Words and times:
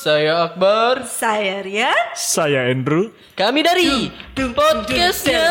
Saya 0.00 0.48
Akbar. 0.48 1.04
Saya 1.04 1.60
Rian. 1.60 1.92
Saya 2.16 2.72
Andrew. 2.72 3.12
Kami 3.36 3.60
dari 3.60 4.08
podcastnya 4.32 5.44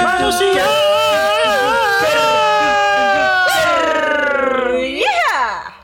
Manusia. 0.00 0.64
Iya. 4.80 5.36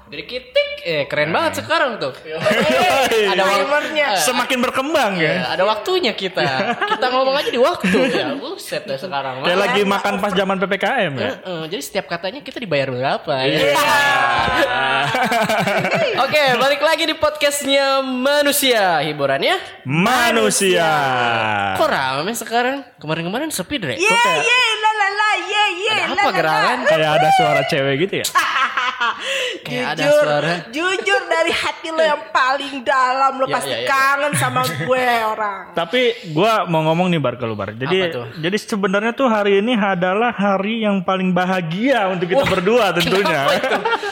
Dari 0.09 0.25
Kitik. 0.25 0.80
Eh 0.91 1.07
keren 1.07 1.31
banget 1.31 1.63
sekarang 1.63 1.97
tuh. 1.97 2.11
Ada 2.11 3.31
Ada 3.31 3.43
waktu. 3.45 3.63
Timernya. 3.63 4.09
Semakin 4.19 4.59
berkembang 4.61 5.13
ya. 5.15 5.47
ada 5.47 5.63
waktunya 5.63 6.11
kita. 6.13 6.43
Kita 6.75 7.07
ngomong 7.09 7.31
aja 7.33 7.47
di 7.47 7.61
waktu 7.61 7.95
ya. 8.11 8.35
Buset 8.35 8.83
dah 8.83 8.97
sekarang. 8.97 9.39
Kayak 9.41 9.61
lagi 9.61 9.83
makan 9.85 10.19
pas 10.19 10.33
zaman 10.33 10.59
PPKM 10.59 11.13
ya. 11.15 11.31
Heeh, 11.39 11.63
jadi 11.69 11.79
setiap 11.81 12.07
katanya 12.09 12.43
kita 12.43 12.59
dibayar 12.59 12.91
berapa 12.91 13.35
Iya. 13.41 13.71
ya. 13.71 13.75
Oke, 16.25 16.43
balik 16.57 16.81
lagi 16.81 17.05
di 17.05 17.15
podcastnya 17.15 18.03
manusia 18.03 18.99
hiburannya. 19.01 19.87
Manusia. 19.87 20.91
Kok 21.77 21.87
rame 21.87 22.35
sekarang? 22.35 22.83
Kemarin-kemarin 22.99 23.49
sepi 23.49 23.79
deh. 23.79 23.95
Ye 23.95 24.11
ye 24.41 24.61
la 24.77 24.91
la 24.93 25.09
la 25.09 25.31
ye 25.41 25.65
ye 25.79 25.93
Ada 25.93 26.03
la 26.03 26.11
apa 26.11 26.19
la 26.19 26.25
la. 26.25 26.33
gerangan? 26.35 26.79
Kayak 26.85 27.11
ada 27.15 27.29
suara 27.33 27.61
cewek 27.65 27.95
gitu 28.01 28.15
ya. 28.17 28.27
Kayak 29.71 29.87
ada 29.89 30.03
Jujur, 30.03 30.25
suara. 30.27 30.55
jujur 30.69 31.21
dari 31.25 31.53
hati 31.53 31.89
lo 31.89 32.03
yang 32.03 32.23
paling 32.29 32.75
dalam 32.83 33.33
lo 33.35 33.47
Ya, 33.47 33.55
pasti 33.55 33.71
ya, 33.71 33.79
ya. 33.79 33.89
kangen 33.89 34.33
sama 34.35 34.61
gue 34.67 35.05
orang. 35.25 35.63
Tapi 35.73 36.01
gua 36.31 36.67
mau 36.67 36.83
ngomong 36.83 37.07
nih 37.09 37.19
Bar 37.19 37.35
ke 37.35 37.45
lu 37.45 37.55
Bar. 37.55 37.73
Jadi 37.73 37.99
jadi 38.37 38.57
sebenarnya 38.57 39.13
tuh 39.13 39.27
hari 39.27 39.59
ini 39.59 39.73
adalah 39.73 40.31
hari 40.31 40.83
yang 40.83 41.01
paling 41.01 41.31
bahagia 41.31 42.11
untuk 42.11 42.27
kita 42.27 42.45
berdua 42.45 42.91
tentunya. 42.93 43.47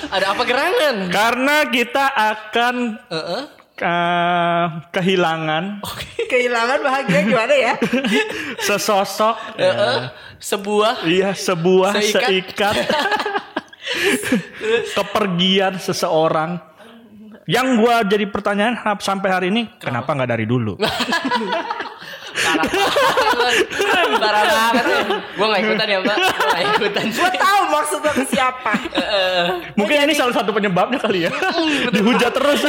Ada 0.08 0.32
apa 0.32 0.42
gerangan? 0.42 0.94
Karena 1.08 1.56
kita 1.66 2.04
akan 2.08 2.74
Heeh. 3.06 3.42
uh, 3.78 4.64
kehilangan 4.88 5.82
Kehilangan 6.28 6.78
bahagia 6.80 7.20
gimana 7.24 7.54
ya? 7.54 7.72
sesosok 8.66 9.36
Heeh. 9.56 9.98
Sebuah 10.38 11.02
iya 11.04 11.34
sebuah 11.34 11.98
Seikat. 11.98 12.30
seikat 12.30 12.76
kepergian 14.98 15.80
seseorang 15.80 16.60
yang 17.48 17.80
gua 17.80 18.04
jadi 18.04 18.28
pertanyaan 18.28 18.76
sampai 19.00 19.28
hari 19.32 19.46
ini 19.48 19.68
kenapa 19.80 20.12
nggak 20.12 20.30
dari 20.30 20.44
dulu 20.44 20.76
parah 22.38 22.64
banget. 22.70 23.54
Parah 24.18 24.42
banget. 24.46 24.84
Gue 25.34 25.46
gak 25.46 25.60
ikutan 25.62 25.86
ya, 25.88 25.98
Mbak. 26.02 26.16
Gue 26.16 26.46
gak 26.46 26.62
ikutan. 26.76 27.04
gue 27.10 27.30
tahu 27.34 27.60
maksud 27.70 28.00
lo 28.02 28.12
ke 28.14 28.24
siapa. 28.30 28.72
mungkin 29.74 29.96
ini 30.08 30.14
salah 30.14 30.34
satu 30.34 30.50
penyebabnya 30.54 30.98
kali 31.02 31.26
ya 31.26 31.30
dihujat 31.90 32.32
terus 32.34 32.60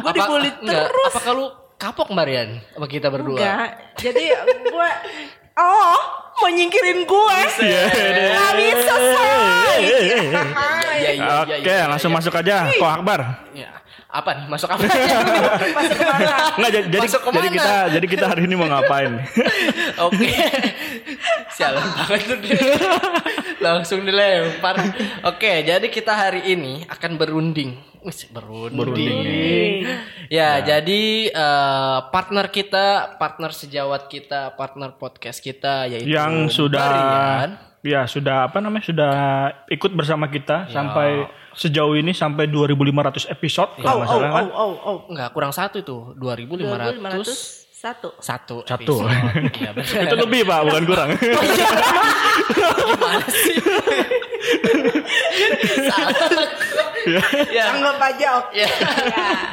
Gue 0.00 0.12
dibully 0.14 0.50
terus. 0.62 1.12
Apa 1.12 1.20
kalau 1.20 1.46
kapok 1.76 2.08
Marian 2.14 2.60
sama 2.72 2.86
kita 2.88 3.08
berdua? 3.12 3.36
Enggak. 3.38 3.68
Jadi 4.00 4.24
gue 4.72 4.88
Oh, 5.54 5.96
mau 6.42 6.50
nyingkirin 6.50 7.06
gue. 7.06 7.38
Iya, 7.62 8.44
bisa, 8.58 8.94
say. 9.14 9.78
Iya, 9.78 9.98
iya, 10.02 11.10
iya, 11.14 11.32
oke 11.46 11.54
iya, 11.62 11.86
langsung 11.86 12.10
masuk 12.10 12.34
aja. 12.34 12.66
Kok 12.74 12.90
Akbar. 12.90 13.46
Ya. 13.54 13.70
Apa 14.14 14.30
nih? 14.38 14.46
Masuk 14.46 14.70
apa? 14.70 14.86
Masuk 15.74 15.96
ke 15.98 16.06
mana? 16.06 16.34
Nggak, 16.54 16.70
jadi 16.70 16.86
jadi, 16.86 17.02
Masuk 17.02 17.20
ke 17.20 17.30
mana? 17.34 17.38
jadi 17.42 17.48
kita 17.50 17.74
jadi 17.90 18.06
kita 18.06 18.24
hari 18.30 18.42
ini 18.46 18.54
mau 18.54 18.68
ngapain 18.70 19.12
Oke. 20.06 20.30
Sialan 21.50 21.82
banget 21.98 22.22
tuh 22.30 22.38
dia. 22.38 22.58
Langsung 23.58 24.06
dilempar. 24.06 24.78
Oke, 25.26 25.66
jadi 25.66 25.86
kita 25.90 26.14
hari 26.14 26.46
ini 26.54 26.86
akan 26.86 27.18
berunding. 27.18 27.74
Berunding. 28.30 28.76
Berunding. 28.76 29.72
Ya, 30.28 30.60
jadi 30.60 31.02
eh, 31.32 31.98
partner 32.12 32.52
kita, 32.52 33.16
partner 33.16 33.50
sejawat 33.50 34.12
kita, 34.12 34.52
partner 34.54 34.92
podcast 34.94 35.40
kita 35.40 35.88
yaitu 35.88 36.12
yang 36.12 36.46
sudah 36.52 36.84
Marian. 36.84 37.50
ya 37.84 38.04
sudah 38.08 38.48
apa 38.48 38.60
namanya 38.60 38.84
sudah 38.84 39.12
ikut 39.72 39.92
bersama 39.92 40.28
kita 40.28 40.68
sampai 40.68 41.24
sejauh 41.54 41.94
ini 41.96 42.12
sampai 42.12 42.50
2500 42.50 43.30
episode 43.30 43.70
Oh, 43.80 43.82
kalau 43.82 44.04
oh, 44.04 44.20
kan 44.20 44.44
oh, 44.50 44.54
oh, 44.54 44.72
oh. 44.84 44.98
Enggak, 45.10 45.30
kurang 45.32 45.52
satu 45.54 45.80
itu. 45.80 46.14
2500 46.18 47.00
2500 47.00 47.63
satu. 47.84 48.10
satu 48.16 48.56
Satu. 48.64 48.94
benar. 49.76 49.76
itu 50.08 50.16
lebih 50.16 50.40
pak 50.48 50.60
bukan 50.64 50.82
kurang 50.88 51.08
Gimana 52.84 53.26
sih? 53.28 53.56
Salah. 55.88 56.48
ya. 57.52 57.64
Anggap 57.76 57.98
aja 58.00 58.26
oke. 58.40 58.56
Ya. 58.56 58.68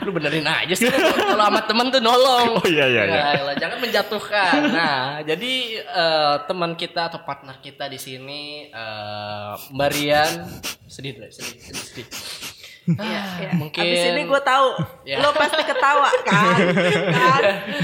Lu 0.07 0.09
benerin 0.15 0.47
aja 0.47 0.73
sih 0.75 0.87
kalau 0.87 1.39
sama 1.39 1.61
temen 1.67 1.87
tuh 1.91 2.01
nolong. 2.03 2.59
Oh, 2.59 2.67
iya, 2.67 2.85
iya, 2.87 3.03
iya. 3.07 3.23
Ya 3.39 3.53
jangan 3.59 3.77
menjatuhkan. 3.79 4.53
Nah, 4.71 5.23
jadi 5.23 5.53
eh, 5.83 6.35
teman 6.47 6.75
kita 6.75 7.11
atau 7.11 7.23
partner 7.23 7.59
kita 7.59 7.87
di 7.91 7.99
sini 7.99 8.71
eh 8.71 9.53
Mbak 9.75 9.89
Rian 9.91 10.31
sedih 10.91 11.15
dulu, 11.15 11.27
sedih, 11.31 11.59
sedih, 11.71 12.07
Iya, 12.81 13.53
mungkin 13.53 13.77
Abis 13.79 14.01
ini 14.09 14.21
gue 14.25 14.41
tahu 14.41 14.67
Ya. 15.03 15.17
lo 15.17 15.29
pasti 15.31 15.61
ketawa 15.61 16.09
kan? 16.25 16.57
kan? 17.07 17.43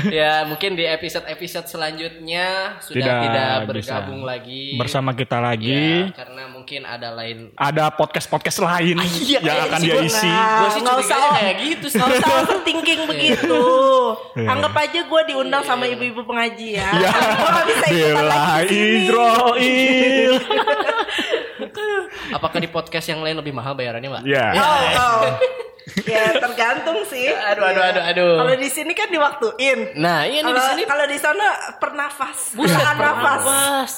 ya 0.10 0.42
mungkin 0.44 0.74
di 0.74 0.84
episode-episode 0.84 1.66
selanjutnya 1.66 2.78
sudah 2.80 2.98
Tidak 2.98 3.22
tidak, 3.24 3.54
bisa. 3.62 3.68
bergabung 3.70 4.22
lagi 4.24 4.74
bersama 4.74 5.14
kita 5.14 5.38
lagi 5.38 6.10
Ya, 6.10 6.18
karena 6.18 6.44
mungkin 6.48 6.82
ada 6.82 7.14
lain 7.14 7.54
ada 7.54 7.90
podcast 7.90 8.26
podcast 8.26 8.58
lain 8.58 8.98
iya, 8.98 9.38
yang 9.38 9.46
kayaknya 9.46 9.70
akan 9.70 9.80
dia 9.80 9.96
isi 10.02 10.32
Gue 10.34 10.70
sih 10.72 10.82
nggak 10.82 10.98
usah- 11.00 11.22
kayak 11.32 11.56
gitu 11.60 11.86
sih. 11.88 11.98
Gak 11.98 12.10
usah 12.10 12.34
overthinking 12.40 13.02
begitu. 13.06 13.62
Iya. 14.34 14.48
Anggap 14.50 14.74
aja 14.74 15.00
gue 15.04 15.22
diundang 15.28 15.62
sama 15.62 15.86
ibu-ibu 15.86 16.22
pengajian. 16.24 16.90
ya 16.96 17.12
Gue 17.14 17.50
gak 17.54 17.66
bisa 17.68 17.86
ikutan 17.88 18.26
lagi. 18.26 18.82
Israel 19.06 20.34
Apakah 22.32 22.58
di 22.58 22.70
podcast 22.70 23.08
yang 23.08 23.22
lain 23.22 23.36
lebih 23.36 23.52
mahal 23.52 23.74
bayarannya, 23.74 24.10
Mbak? 24.10 24.24
ya 24.24 24.46
Oh, 24.54 24.80
oh. 24.94 25.22
Ya 26.04 26.36
tergantung 26.36 27.00
sih. 27.08 27.32
Aduh, 27.50 27.64
aduh, 27.64 27.80
Ya. 27.80 27.90
aduh, 27.90 28.04
aduh. 28.04 28.34
Kalau 28.44 28.56
di 28.56 28.70
sini 28.70 28.92
kan 28.92 29.08
diwaktuin. 29.08 29.96
Nah, 29.96 30.28
iya 30.28 30.44
nih 30.44 30.52
di 30.52 30.64
sini 30.64 30.84
kalau 30.84 31.06
di 31.08 31.18
sana 31.18 31.48
per 31.80 31.96
nafas. 31.96 32.54
Buset, 32.54 32.76
nafas. 32.76 33.42
nafas. 33.42 33.92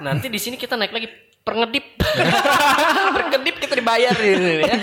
Nanti 0.00 0.32
di 0.32 0.40
sini 0.40 0.56
kita 0.56 0.74
naik 0.74 0.90
lagi 0.90 1.08
per 1.44 1.54
ngedip. 1.54 1.97
per 3.14 3.22
ngedip 3.30 3.56
kita 3.58 3.74
dibayar 3.74 4.14
gitu 4.14 4.48
ya. 4.58 4.74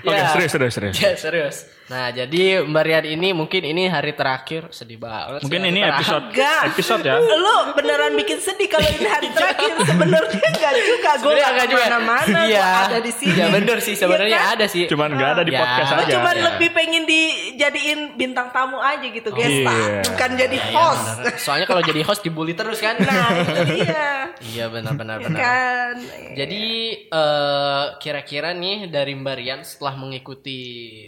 oke 0.00 0.08
Ya. 0.08 0.30
serius 0.30 0.52
serius 0.52 0.72
serius 0.72 0.96
Ya, 0.96 1.10
serius. 1.14 1.56
Nah, 1.86 2.12
jadi 2.12 2.60
Mbak 2.62 2.82
Rian 2.82 3.06
ini 3.08 3.32
mungkin 3.32 3.62
ini 3.62 3.88
hari 3.88 4.12
terakhir 4.12 4.68
sedih 4.70 4.96
banget. 4.96 5.40
mungkin 5.40 5.62
ini 5.64 5.80
terakhir. 5.80 5.96
episode 5.96 6.24
Enggak. 6.30 6.60
episode 6.68 7.02
ya 7.02 7.14
Lu 7.42 7.56
beneran 7.72 8.12
bikin 8.14 8.38
sedih 8.38 8.68
kalau 8.68 8.84
ini 8.86 9.04
hari 9.04 9.28
terakhir. 9.28 9.72
Sebenarnya 9.82 10.38
enggak 10.48 10.72
juga. 10.76 11.10
Gue 11.18 11.32
gak 11.34 11.48
enggak 11.50 11.66
juga. 11.66 11.80
ke 11.80 11.88
mana-mana. 11.88 12.38
Iya. 12.44 12.60
Gue 12.62 12.84
ada 12.86 12.98
di 13.00 13.12
sini. 13.12 13.34
Ya 13.34 13.46
bener 13.48 13.78
sih 13.80 13.94
sebenarnya 13.94 14.28
Iya 14.30 14.40
kan? 14.42 14.54
ada 14.54 14.66
sih. 14.66 14.84
cuman 14.86 15.08
nggak 15.10 15.30
ada 15.30 15.42
di 15.42 15.50
Ya. 15.50 15.58
podcast 15.58 15.90
aja 15.94 16.12
cuman 16.14 16.34
Ya. 16.34 16.42
lebih 16.46 16.68
pengen 16.70 17.02
dijadiin 17.04 18.00
bintang 18.14 18.48
tamu 18.50 18.78
aja 18.78 19.04
gitu, 19.04 19.28
guest 19.30 19.48
Iya. 19.50 19.64
star. 19.64 19.88
Bukan 20.08 20.30
jadi 20.36 20.56
Iya, 20.58 20.68
host. 20.70 21.04
bener. 21.10 21.32
Soalnya 21.38 21.66
kalau 21.66 21.82
jadi 21.82 22.00
host 22.02 22.20
dibully 22.22 22.52
terus 22.52 22.78
kan. 22.78 22.94
Nah, 22.98 23.28
itu 23.34 23.62
dia. 23.74 24.08
Iya 24.46 24.64
benar 24.68 24.92
benar 25.28 25.38
Ya 25.38 25.44
kan. 25.44 25.94
Jadi 26.34 26.64
eh, 27.04 27.84
kira-kira 27.98 28.50
nih 28.52 28.86
dari 28.86 29.12
Mbak 29.12 29.36
Rian 29.36 29.60
setelah 29.62 29.94
mengikuti 29.94 30.60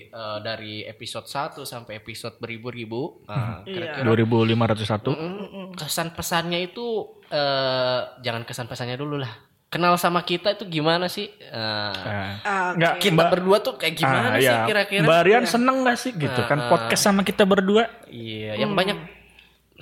eh, 0.05 0.39
dari 0.41 0.83
episode 0.83 1.25
1 1.25 1.63
sampai 1.63 1.97
episode 1.97 2.37
beribu-ribu, 2.37 3.25
nah, 3.25 3.61
Iya. 3.63 3.97
kira-kira 3.97 4.05
2501 4.07 5.11
mm, 5.11 5.67
kesan 5.75 6.09
pesannya 6.11 6.61
itu 6.63 6.87
eh, 7.27 8.01
jangan 8.21 8.43
kesan 8.43 8.67
pesannya 8.67 8.95
dulu 8.95 9.19
lah. 9.19 9.33
Kenal 9.71 9.95
sama 9.95 10.21
kita 10.21 10.51
itu 10.51 10.67
gimana 10.67 11.07
sih? 11.07 11.31
Ah, 11.47 12.75
nggak 12.75 12.99
kita 12.99 13.15
Mbak 13.15 13.29
berdua 13.31 13.57
tuh 13.61 13.79
kayak 13.79 13.95
gimana 13.95 14.29
Ah, 14.29 14.35
sih 14.35 14.43
iya. 14.43 14.67
kira-kira? 14.67 15.07
Mbak 15.07 15.21
Rian 15.23 15.45
seneng 15.47 15.87
gak 15.87 15.95
sih 15.95 16.11
gitu 16.11 16.41
kan 16.43 16.59
Ah, 16.59 16.69
podcast 16.69 17.07
sama 17.07 17.23
kita 17.23 17.47
berdua 17.47 17.87
Iya, 18.07 18.59
yang 18.59 18.75
banyak 18.75 18.99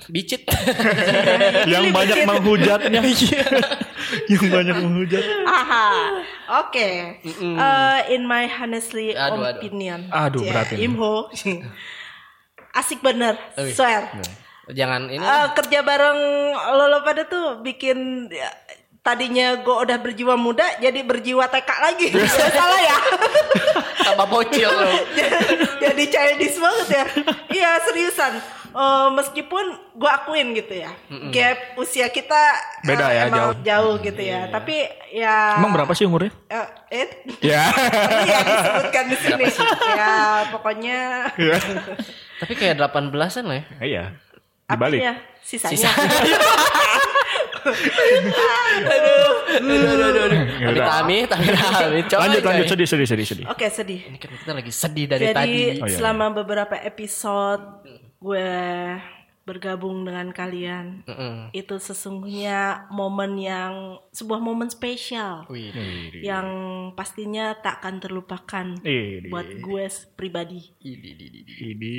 bicit. 0.07 0.47
yang 1.73 1.91
banyak 1.91 2.23
menghujatnya 2.23 3.01
Iya. 3.09 3.43
yang 4.31 4.45
banyak 4.47 4.75
menghujat 4.79 5.23
Aha, 5.43 5.87
oke. 6.63 6.87
Eh, 7.19 7.99
in 8.09 8.23
my 8.23 8.47
honestly 8.47 9.11
Aduh, 9.11 9.43
aduh. 9.43 9.59
opinion. 9.59 10.07
Aduh, 10.07 10.41
berat 10.41 10.71
ini. 10.71 10.87
Imho. 10.87 11.27
Asik 12.79 13.01
bener, 13.01 13.35
Wih. 13.55 13.73
swear. 13.73 14.07
jangan 14.69 15.09
ini 15.09 15.19
Eh, 15.19 15.47
kerja 15.51 15.81
bareng 15.81 16.19
lo 16.71 16.85
lo 16.87 17.01
pada 17.01 17.25
tuh 17.25 17.57
bikin 17.59 18.29
ya, 18.29 18.45
tadinya 19.01 19.57
gue 19.57 19.73
udah 19.73 19.97
berjiwa 19.97 20.37
muda 20.37 20.77
jadi 20.77 21.01
berjiwa 21.01 21.49
TK 21.49 21.69
lagi. 21.81 22.07
Salah 22.29 22.77
ya. 22.79 22.97
tambah 23.99 24.27
bocil 24.27 24.69
jadi 25.79 26.03
childish 26.05 26.57
banget 26.57 26.87
ya. 26.93 27.05
Iya 27.49 27.69
seriusan. 27.83 28.33
Eh, 28.71 29.07
meskipun 29.11 29.65
gue 29.93 30.09
akuin 30.09 30.53
gitu 30.53 30.73
ya, 30.75 30.91
gap 31.29 31.57
usia 31.75 32.07
kita 32.07 32.41
Beda 32.81 33.05
eh, 33.05 33.11
ya, 33.11 33.21
emang 33.25 33.39
jauh. 33.39 33.55
jauh 33.61 33.95
gitu 33.99 34.21
ya. 34.21 34.47
Tapi 34.47 34.75
ya 35.11 35.57
Emang 35.57 35.71
berapa 35.71 35.91
sih 35.91 36.03
umurnya? 36.03 36.31
Eh, 36.47 36.67
eh, 36.95 37.07
Ya. 37.41 37.67
ini 38.13 38.27
ya 38.27 38.39
disebutkan 38.41 39.03
di 39.05 39.17
sini. 39.17 39.45
ya 39.89 40.13
pokoknya 40.49 40.99
Tapi 42.41 42.53
kayak 42.53 42.79
18-an 42.79 43.43
lah 43.43 43.55
ya. 43.55 43.63
Iya. 43.79 44.03
Dibalik. 44.65 44.99
apanya 45.01 45.13
sisanya. 45.41 45.89
Aduh, 47.59 49.33
aduh, 49.51 49.75
aduh, 49.99 50.23
aduh. 50.25 50.41
Ya 50.57 50.67
Amit 50.69 50.79
udah. 50.79 50.99
amit, 51.01 51.29
amit 51.29 51.53
amit. 51.53 52.05
Coba 52.07 52.19
Lanjut 52.25 52.41
lanjut 52.41 52.65
sedih 52.67 52.87
sedih 52.87 53.07
sedih 53.07 53.25
sedih. 53.27 53.45
Oke 53.47 53.67
sedih. 53.67 53.99
Ini 54.07 54.17
kan 54.17 54.29
kita 54.31 54.51
lagi 54.53 54.71
sedih 54.71 55.05
dari 55.05 55.25
Jadi 55.27 55.35
tadi. 55.35 55.59
Oh, 55.75 55.87
iya, 55.87 55.95
selama 55.95 56.25
beberapa 56.33 56.75
episode 56.79 57.83
gue 58.19 58.47
bergabung 59.49 60.05
dengan 60.05 60.29
kalian, 60.29 61.01
Mm-mm. 61.09 61.49
itu 61.57 61.81
sesungguhnya 61.81 62.85
momen 62.93 63.33
yang 63.41 63.97
sebuah 64.13 64.37
momen 64.37 64.69
spesial 64.69 65.49
Wih. 65.49 65.73
yang 66.21 66.45
pastinya 66.93 67.57
tak 67.57 67.81
akan 67.81 67.97
terlupakan 67.97 68.67
buat 69.25 69.47
gue 69.49 69.83
pribadi. 70.13 70.69
Ini. 70.85 71.97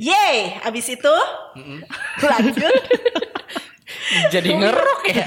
Yeay, 0.00 0.64
abis 0.64 0.96
itu 0.96 1.16
lanjut. 2.32 2.74
Jadi 4.32 4.50
ngerok 4.56 5.00
ya. 5.12 5.24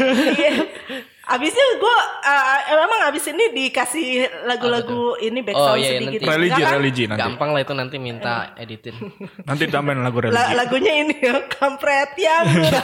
Iya. 1.29 1.37
Abisnya 1.37 1.65
gue 1.77 1.95
uh, 2.19 2.57
emang 2.73 3.01
abis 3.05 3.29
ini 3.29 3.45
dikasih 3.51 4.09
lagu-lagu 4.43 5.13
ini 5.19 5.39
Oh, 5.39 5.45
background 5.45 5.77
iya, 5.77 5.89
sedikit. 5.95 6.19
nanti. 6.19 6.25
Religi 6.27 6.49
Enggak 6.51 6.65
kan? 6.65 6.73
religi 6.75 7.03
nanti. 7.05 7.21
Gampang 7.21 7.49
lah 7.53 7.61
itu 7.61 7.73
nanti 7.73 7.95
minta 7.97 8.33
editin. 8.55 8.95
Nanti 9.47 9.63
tambahin 9.65 10.01
lagu 10.01 10.17
religi. 10.19 10.33
La- 10.35 10.53
lagunya 10.55 10.93
ini 10.99 11.15
ya 11.15 11.37
kampret 11.55 12.11
yang 12.15 12.45
gitu. 12.57 12.79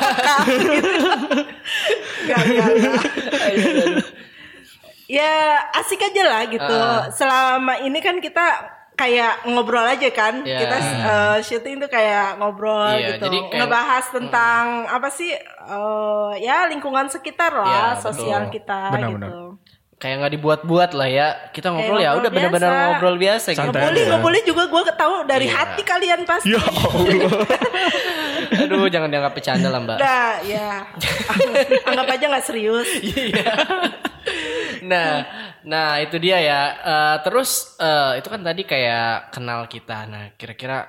Gak, 2.25 2.41
gak, 2.45 2.67
gak. 2.75 3.01
ya 5.07 5.31
asik 5.75 6.01
aja 6.01 6.23
lah 6.23 6.41
gitu. 6.45 6.75
Ah. 6.75 7.09
Selama 7.09 7.77
ini 7.79 7.99
kan 7.99 8.17
kita 8.17 8.74
kayak 8.95 9.43
ngobrol 9.45 9.83
aja 9.83 10.09
kan. 10.09 10.41
Ya. 10.41 10.59
Kita 10.59 10.77
uh, 11.03 11.37
syuting 11.39 11.77
tuh 11.77 11.87
kayak 11.87 12.35
ngobrol 12.37 12.95
Iya, 12.95 13.15
gitu. 13.15 13.27
jadi 13.27 13.37
kayak- 13.43 13.59
Ngebahas 13.61 14.05
tentang 14.09 14.63
apa 14.87 15.07
sih 15.09 15.31
uh, 15.61 16.31
ya 16.35 16.65
lingkungan 16.65 17.05
sekitar 17.05 17.51
lah, 17.51 17.95
Ya, 17.95 18.01
sosial 18.01 18.47
betul. 18.47 18.55
kita 18.55 18.79
Benar, 18.91 19.09
gitu. 19.11 19.19
benar. 19.19 19.31
Kayak 19.95 20.15
nggak 20.19 20.33
dibuat-buat 20.33 20.91
lah 20.91 21.07
ya. 21.07 21.27
Kita 21.49 21.71
ngobrol 21.71 21.97
ya 21.97 22.11
ngobrol 22.11 22.19
udah 22.19 22.31
benar-benar 22.31 22.67
biasa. 22.69 22.85
ngobrol 22.89 23.15
biasa 23.17 23.47
gitu. 23.49 23.59
Santai 23.63 23.81
aja. 23.85 24.03
ngebully 24.11 24.41
juga 24.43 24.63
gue 24.67 24.81
tahu 24.91 25.13
dari 25.23 25.47
Iya. 25.47 25.55
hati 25.55 25.81
kalian 25.83 26.19
pasti. 26.23 26.51
Ya 26.51 26.59
Allah. 26.59 26.91
Aduh, 28.61 28.87
jangan 28.87 29.09
dianggap 29.09 29.33
bercanda 29.33 29.67
lah, 29.67 29.79
Mbak. 29.81 29.97
Nah, 29.97 30.31
ya. 30.43 30.83
Anggap 31.89 32.07
aja 32.11 32.25
nggak 32.27 32.45
serius. 32.45 32.87
Iya. 33.01 33.51
nah, 34.83 35.25
nah 35.65 35.97
itu 35.97 36.15
dia 36.21 36.37
ya. 36.39 36.61
Eh, 36.79 37.17
terus 37.25 37.75
eh, 37.81 38.21
itu 38.21 38.27
kan 38.29 38.41
tadi 38.45 38.61
kayak 38.63 39.33
kenal 39.33 39.65
kita. 39.65 40.05
Nah, 40.05 40.23
kira-kira 40.37 40.87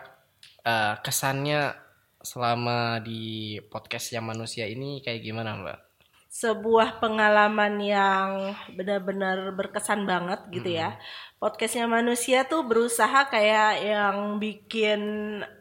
eh, 0.62 0.94
kesannya 1.00 1.72
selama 2.20 2.98
di 3.00 3.56
podcast 3.70 4.10
yang 4.10 4.26
manusia 4.26 4.66
ini 4.66 4.98
kayak 5.00 5.22
gimana, 5.22 5.56
Mbak? 5.56 5.78
Sebuah 6.26 7.00
pengalaman 7.00 7.80
yang 7.80 8.52
benar-benar 8.76 9.56
berkesan 9.56 10.04
banget 10.04 10.44
gitu 10.52 10.68
ya. 10.74 11.00
Podcastnya 11.40 11.88
manusia 11.88 12.44
tuh 12.44 12.66
berusaha 12.66 13.30
kayak 13.32 13.80
yang 13.80 14.36
bikin 14.36 15.00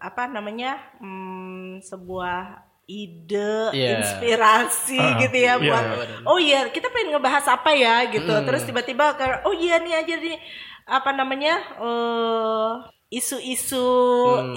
apa 0.04 0.28
namanya 0.28 0.76
hmm, 1.00 1.80
sebuah 1.80 2.65
ide, 2.86 3.74
Iya. 3.74 3.98
inspirasi 3.98 4.96
Ah, 4.96 5.18
gitu 5.18 5.36
ya 5.36 5.54
iya, 5.54 5.60
buat 5.60 5.86
oh 6.24 6.38
iya 6.38 6.70
kita 6.70 6.88
pengen 6.88 7.14
ngebahas 7.14 7.46
apa 7.50 7.72
ya 7.72 8.06
gitu. 8.08 8.30
Terus 8.30 8.62
tiba-tiba 8.64 9.14
kayak 9.14 9.42
oh 9.42 9.52
iya 9.52 9.78
nih 9.78 9.94
aja 9.96 10.16
nih 10.16 10.38
apa 10.86 11.10
namanya 11.12 11.54
eh 11.82 12.72
isu-isu 13.08 13.90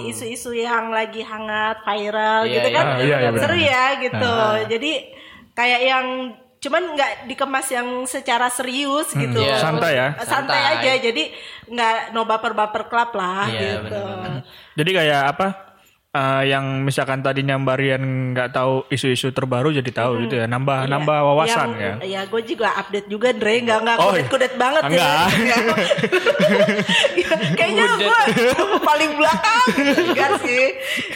isu-isu 0.03 0.51
yang 0.51 0.89
lagi 0.89 1.21
hangat 1.21 1.81
viral 1.81 2.43
Iya, 2.43 2.53
gitu 2.55 2.67
iya, 2.67 2.75
kan 2.75 2.85
Ah, 2.85 2.97
iya, 2.99 3.17
iya, 3.19 3.29
seru 3.33 3.57
ya 3.57 3.85
gitu 3.99 4.33
jadi 4.67 4.91
kayak 5.53 5.81
yang 5.81 6.05
cuman 6.59 6.83
nggak 6.91 7.11
dikemas 7.25 7.67
yang 7.71 7.87
secara 8.03 8.51
serius 8.51 9.09
gitu 9.13 9.39
Iya. 9.39 9.57
Santai 9.57 9.93
ya. 9.95 10.07
santai, 10.19 10.59
Santai. 10.59 10.75
aja 10.75 10.91
jadi 11.01 11.23
nggak 11.65 11.95
no 12.11 12.25
baper 12.25 12.51
baper 12.51 12.83
club 12.85 13.09
lah 13.15 13.47
Iya, 13.47 13.57
gitu 13.79 13.79
benar-benar. 13.87 14.43
Jadi 14.75 14.91
kayak 14.93 15.21
apa? 15.29 15.47
Eh, 16.09 16.43
yang 16.47 16.81
misalkan 16.81 17.19
tadinya 17.19 17.53
Mbarian 17.55 18.01
nggak 18.31 18.49
tahu 18.51 18.89
isu-isu 18.89 19.29
terbaru 19.29 19.69
jadi 19.71 19.87
tahu 19.87 20.25
gitu 20.25 20.35
ya. 20.35 20.45
Nambah 20.45 20.85
nambah 20.85 21.17
wawasan 21.23 21.69
Yang- 21.71 21.99
ya. 22.01 22.17
ya 22.17 22.21
gue 22.25 22.41
juga 22.43 22.73
update 22.75 23.07
juga 23.07 23.29
Dre. 23.31 23.61
Nggak 23.61 23.79
nggak 23.79 23.97
Oh, 23.97 24.09
kudet 24.09 24.27
kudet 24.27 24.53
banget 24.55 24.81
enggak. 24.85 25.29
ya 25.49 25.57
Ya, 27.15 27.29
kayaknya 27.57 27.85
gue 27.95 28.19
paling 28.81 29.11
belakang. 29.13 29.65
Enggak 30.07 30.31
sih. 30.41 30.63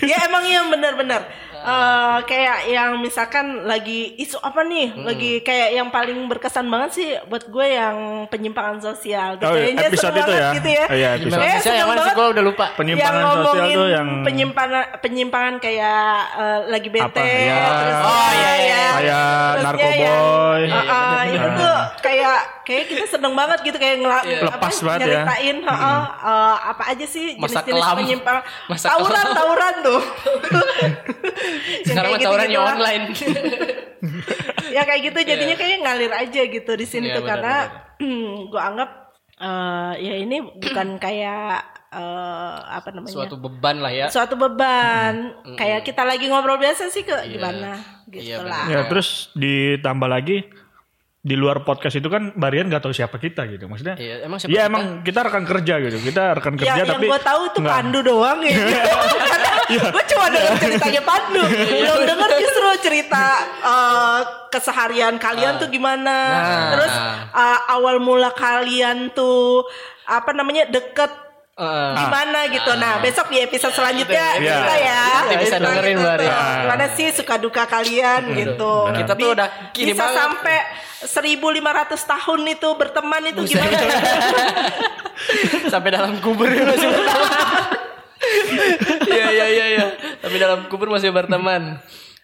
Ya 0.04 0.18
emang 0.24 0.44
yang 0.46 0.70
benar-benar 0.70 1.22
Eh, 1.66 2.18
kayak 2.26 2.68
yang 2.68 3.00
misalkan 3.00 3.46
lagi 3.64 4.16
isu 4.18 4.36
apa 4.38 4.62
nih 4.62 4.92
Hmm. 4.92 5.06
lagi 5.06 5.40
kayak 5.40 5.70
yang 5.74 5.88
paling 5.90 6.20
berkesan 6.28 6.68
banget 6.68 6.92
sih 6.92 7.08
buat 7.26 7.48
gue 7.48 7.68
yang 7.70 7.96
penyimpangan 8.28 8.84
sosial 8.84 9.40
Oh, 9.40 9.48
kayaknya 9.50 9.88
episode 9.88 10.12
seru 10.12 10.22
itu 10.22 10.34
ya? 10.34 10.50
gitu 10.54 10.70
ya 10.70 10.84
Oh, 10.84 10.98
iya, 10.98 11.10
episode. 11.16 11.40
Sih 11.58 11.72
yang 11.72 11.88
mana 11.88 12.02
sih 12.02 12.14
gue 12.14 12.28
udah 12.30 12.44
lupa. 12.44 12.66
Penyimpangan 12.76 13.16
yang 13.16 13.32
sosial 13.40 13.66
tuh 13.72 13.88
yang 13.90 14.08
penyimpangan 14.22 14.84
penyimpangan 15.00 15.54
kayak 15.58 16.04
eh, 16.36 16.60
lagi 16.68 16.90
bete 16.90 17.08
Apa? 17.08 17.24
Ya. 17.24 17.64
terus 17.80 17.98
Oh, 18.04 18.30
iya, 18.30 18.52
iya. 18.54 18.76
ya, 18.76 18.84
Kayak 18.94 19.24
terusnya 19.24 19.64
narkoboy. 19.64 20.04
yang, 20.04 20.24
uh, 20.68 20.84
uh, 20.84 21.13
kayak 22.62 22.84
kita 22.86 23.04
seneng 23.08 23.34
banget 23.34 23.60
gitu 23.62 23.76
kayak 23.76 23.98
ngela- 23.98 24.24
Iya. 24.24 24.40
Lepas 24.46 24.76
banget 24.80 25.00
ya. 25.02 25.08
nyeritain 25.20 25.58
uh, 25.60 25.72
uh, 25.72 26.02
uh, 26.22 26.56
apa 26.68 26.84
aja 26.90 27.06
sih 27.06 27.36
jenis-jenis 27.36 27.64
kelam. 27.80 27.98
penyimpangan 27.98 28.44
Masa 28.70 28.86
tawuran 28.90 29.14
kelam. 29.20 29.36
tawuran 29.36 29.74
tuh 29.82 30.02
Yang 31.84 31.88
Sekarang 31.90 32.12
tawurannya 32.16 32.50
gitu-gitu 32.50 32.60
lah. 32.60 32.74
online. 32.74 33.04
ya 34.76 34.82
kayak 34.84 35.02
gitu 35.06 35.20
jadinya 35.24 35.56
kayak 35.56 35.78
ngalir 35.80 36.12
aja 36.12 36.42
gitu 36.46 36.72
di 36.74 36.86
sini 36.86 37.08
Iya, 37.08 37.16
tuh 37.16 37.22
benar, 37.22 37.32
karena 37.36 37.56
gue 38.52 38.62
anggap 38.64 38.90
eh, 39.38 39.92
ya 40.02 40.14
ini 40.18 40.38
bukan 40.42 40.88
kayak 40.98 41.56
eh, 41.90 42.56
apa 42.74 42.90
namanya 42.90 43.14
Suatu 43.14 43.36
beban 43.38 43.78
lah 43.78 43.92
ya. 43.92 44.08
suatu 44.08 44.36
beban 44.36 45.16
kayak 45.54 45.84
kita 45.84 46.02
lagi 46.02 46.26
ngobrol 46.26 46.58
biasa 46.58 46.90
sih 46.90 47.02
ke 47.02 47.16
gimana 47.28 47.78
Iya, 48.06 48.38
gitu 48.38 48.42
lah 48.44 48.66
Ya 48.68 48.80
terus 48.86 49.32
ditambah 49.34 50.06
lagi 50.08 50.46
di 51.24 51.40
luar 51.40 51.64
podcast 51.64 51.96
itu 51.96 52.12
kan 52.12 52.36
Barian 52.36 52.68
nggak 52.68 52.84
tahu 52.84 52.92
siapa 52.92 53.16
kita 53.16 53.48
gitu 53.48 53.72
maksudnya. 53.72 53.96
Iya, 53.96 54.28
emang 54.28 54.44
siapa 54.44 54.52
Iya 54.52 54.60
kita? 54.60 54.68
emang 54.68 54.84
kita 55.02 55.20
rekan 55.24 55.44
kerja 55.48 55.74
gitu. 55.80 55.98
Kita 56.04 56.24
rekan 56.36 56.54
kerja 56.54 56.68
Ya, 56.70 56.84
yang 56.84 56.90
tapi 56.92 57.08
gue 57.08 57.22
tahu 57.24 57.42
tuh 57.50 57.60
nggak- 57.64 57.76
Pandu 57.80 58.00
doang 58.04 58.40
ya. 58.44 58.52
Karena 59.32 59.50
gue 59.88 60.04
cuma 60.06 60.26
denger 60.28 60.54
ceritanya 60.60 61.02
Pandu. 61.02 61.44
Belum 61.48 62.00
denger 62.04 62.30
justru 62.44 62.68
cerita 62.84 63.24
eh, 63.64 64.20
keseharian 64.52 65.16
kalian 65.16 65.64
tuh 65.64 65.72
gimana. 65.72 66.16
Nah. 66.28 66.70
Terus 66.76 66.94
eh, 67.32 67.60
awal 67.72 68.04
mula 68.04 68.28
kalian 68.30 69.16
tuh 69.16 69.64
apa 70.04 70.36
namanya 70.36 70.68
deket 70.68 71.23
Eh, 71.54 71.92
gimana 71.96 72.50
gitu. 72.50 72.72
Nah 72.74 72.98
besok 72.98 73.30
di 73.30 73.38
episode 73.38 73.70
selanjutnya 73.72 74.42
Iya. 74.42 74.58
kita 74.58 74.76
ya. 74.76 75.04
Kita 75.22 75.38
bisa 75.38 75.56
Gitu, 75.56 75.64
dengerin, 75.64 75.96
gitu. 75.96 76.10
Ria. 76.18 76.42
Gimana 76.66 76.86
sih 76.92 77.08
suka 77.14 77.36
duka 77.38 77.64
kalian 77.66 78.22
gitu. 78.34 78.74
Kita 78.92 79.14
tuh 79.14 79.30
udah 79.32 79.48
kini 79.70 79.94
bisa 79.94 80.02
banget. 80.02 80.18
sampai 80.18 80.58
1500 81.04 82.02
tahun 82.04 82.42
itu 82.50 82.70
berteman 82.74 83.22
itu 83.28 83.42
gimana? 83.46 83.78
sampai 85.74 85.90
dalam 85.92 86.18
kubur 86.20 86.50
masih 86.50 86.90
berteman. 86.90 87.30
Iya 89.04 89.28
iya 89.30 89.46
iya 89.48 89.66
iya. 89.70 89.86
Tapi 90.18 90.40
dalam 90.40 90.66
kubur 90.66 90.88
masih 90.88 91.12
berteman. 91.12 91.78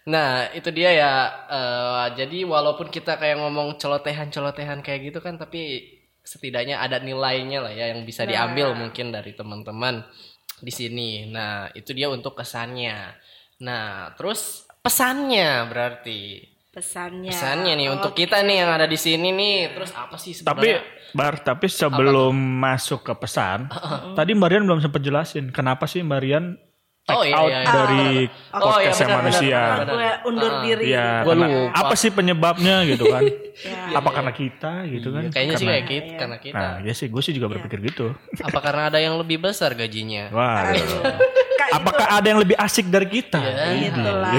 Nah 0.08 0.48
itu 0.50 0.72
dia 0.72 0.90
ya. 0.90 1.12
eh, 1.46 2.06
jadi 2.16 2.42
walaupun 2.42 2.88
kita 2.88 3.14
kayak 3.14 3.36
ngomong 3.36 3.76
celotehan-celotehan 3.76 4.80
kayak 4.80 5.00
gitu 5.06 5.20
kan, 5.20 5.36
tapi 5.36 5.86
setidaknya 6.30 6.78
ada 6.78 7.02
nilainya 7.02 7.58
lah 7.66 7.74
ya 7.74 7.90
yang 7.90 8.06
bisa 8.06 8.22
diambil 8.22 8.78
mungkin 8.78 9.10
dari 9.10 9.34
teman-teman 9.34 10.06
di 10.62 10.70
sini. 10.70 11.26
Nah 11.26 11.66
itu 11.74 11.90
dia 11.90 12.06
untuk 12.06 12.38
kesannya. 12.38 13.18
Nah 13.66 14.14
terus 14.14 14.70
pesannya 14.78 15.66
berarti 15.66 16.46
Pesannya. 16.70 17.34
pesannya 17.34 17.74
nih 17.74 17.90
untuk 17.90 18.14
kita 18.14 18.46
nih 18.46 18.62
yang 18.62 18.70
ada 18.70 18.86
di 18.86 18.94
sini 18.94 19.34
nih. 19.34 19.74
Terus 19.74 19.90
apa 19.90 20.14
sih 20.14 20.38
Tapi 20.38 20.78
sebenarnya? 20.78 20.98
Bar, 21.10 21.42
tapi 21.42 21.66
sebelum 21.66 22.30
masuk 22.38 23.02
ke 23.02 23.14
pesan, 23.18 23.66
tadi 24.14 24.30
Marian 24.38 24.62
belum 24.62 24.78
sempat 24.78 25.02
jelasin 25.02 25.50
kenapa 25.50 25.90
sih 25.90 26.06
Marian 26.06 26.54
Oh, 27.08 27.24
iya, 27.24 27.34
out 27.34 27.48
iya, 27.48 27.58
iya. 27.58 27.72
dari 27.72 28.06
Oh, 28.52 28.60
podcast 28.62 28.78
iya, 28.94 29.06
benar, 29.08 29.18
manusia. 29.18 29.58
benar, 29.58 29.74
Nah, 29.74 29.86
gue 29.88 30.08
undur 30.24 30.52
Ah. 30.52 30.60
diri. 30.62 30.84
Iya, 30.86 31.08
Gua 31.18 31.32
karena- 31.32 31.48
lupa. 31.50 31.74
apa 31.74 31.94
sih 31.96 32.10
penyebabnya 32.10 32.76
gitu 32.86 33.04
kan? 33.06 33.22
Ya. 33.24 33.82
Apa 33.98 34.08
karena 34.10 34.32
kita 34.32 34.72
gitu 34.86 35.08
kan? 35.10 35.22
Kayaknya 35.26 35.54
sih 35.54 35.66
kayak 35.66 35.84
gitu 35.86 36.10
karena 36.14 36.36
kita. 36.38 36.56
Nah, 36.56 36.74
ya 36.80 36.92
sih, 36.92 37.06
gue 37.06 37.18
sih 37.20 37.32
juga 37.32 37.46
berpikir 37.48 37.78
gitu. 37.84 38.14
Apa 38.40 38.58
karena 38.60 38.82
ada 38.86 38.98
yang 38.98 39.16
lebih 39.16 39.36
besar 39.38 39.74
gajinya? 39.74 40.30
Wah, 40.30 40.70
Kak, 41.58 41.68
apakah 41.74 42.06
ada 42.14 42.26
yang 42.26 42.38
lebih 42.38 42.54
asik 42.56 42.86
dari 42.86 43.08
kita? 43.10 43.40
Iya. 43.42 43.90
Itulah. 43.90 44.32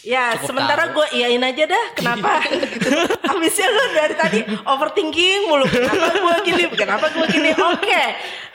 Ya, 0.00 0.32
sementara 0.40 0.96
gue 0.96 1.06
iyain 1.12 1.40
aja 1.40 1.68
dah. 1.68 1.84
Kenapa? 1.92 2.40
Habisnya 3.28 3.68
lu 3.68 3.84
dari 3.92 4.14
tadi 4.16 4.40
overthinking 4.64 5.44
mulu. 5.44 5.68
Kenapa 5.68 6.08
gue 6.16 6.34
gini? 6.42 6.64
Kenapa 6.72 7.06
gue 7.12 7.26
gini? 7.28 7.52
Oke, 7.52 8.02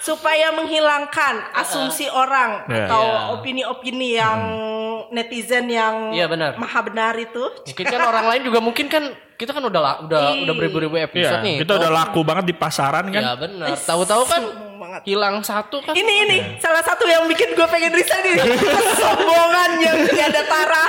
supaya 0.02 0.50
menghilangkan 0.52 1.54
asumsi 1.54 2.10
orang 2.10 2.66
Ya. 2.66 2.90
atau 2.90 3.04
opini-opini 3.38 4.18
yang 4.18 4.40
netizen 5.10 5.66
yang 5.66 6.10
Iya, 6.10 6.26
benar. 6.26 6.56
maha 6.56 6.80
benar 6.82 7.14
itu. 7.16 7.44
Mungkin 7.66 7.86
kan 7.86 8.02
orang 8.04 8.26
lain 8.26 8.42
juga 8.44 8.60
mungkin 8.60 8.86
kan 8.86 9.04
kita 9.36 9.52
kan 9.52 9.62
udah 9.62 9.82
la- 9.82 10.00
udah 10.02 10.22
udah 10.40 10.54
beribu-ribu 10.54 10.96
Iya, 10.96 11.06
episode 11.06 11.42
nih. 11.42 11.56
kita 11.60 11.76
udah 11.76 11.92
laku 11.92 12.22
banget 12.22 12.46
di 12.46 12.56
pasaran 12.56 13.10
kan? 13.10 13.22
Ya 13.22 13.34
benar. 13.36 13.68
Tahu-tahu 13.76 14.24
kan 14.24 14.42
banget. 14.76 15.02
hilang 15.04 15.40
satu 15.42 15.80
kan. 15.80 15.92
Ini 15.92 16.14
ini 16.24 16.38
salah 16.58 16.80
satu 16.80 17.04
yang 17.04 17.26
bikin 17.26 17.52
gue 17.52 17.68
pengen 17.68 17.92
resign 17.92 18.24
ini 18.26 18.42
kesombongan 18.86 19.72
yang 19.78 19.98
gak 20.06 20.28
ada 20.30 20.42
tara. 20.46 20.84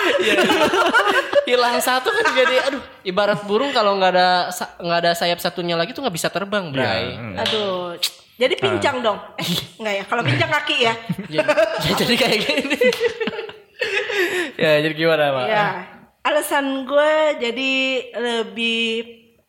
hilang 1.43 1.79
satu 1.79 2.09
kan 2.09 2.27
jadi 2.33 2.57
aduh 2.65 2.83
ibarat 3.03 3.43
burung 3.45 3.71
kalau 3.71 3.95
nggak 3.95 4.11
ada 4.11 4.29
nggak 4.77 4.99
ada 5.01 5.13
sayap 5.13 5.39
satunya 5.39 5.75
lagi 5.75 5.91
tuh 5.91 6.03
nggak 6.03 6.13
bisa 6.13 6.29
terbang, 6.29 6.71
Bray. 6.71 7.15
Hmm. 7.15 7.39
Aduh, 7.39 7.95
jadi 8.37 8.55
pincang 8.55 8.99
dong. 9.01 9.19
Eh, 9.37 9.47
enggak 9.77 9.95
ya? 9.97 10.05
Kalau 10.05 10.23
pincang 10.23 10.51
kaki 10.53 10.77
ya. 10.81 10.95
jadi, 11.33 11.47
ya 11.81 11.93
jadi 12.01 12.15
kayak 12.17 12.39
gini. 12.43 12.79
Ya 14.57 14.73
jadi 14.81 14.95
gimana, 14.97 15.25
Pak? 15.33 15.45
Ya, 15.49 15.67
alasan 16.27 16.89
gue 16.89 17.13
jadi 17.39 17.75
lebih 18.17 18.91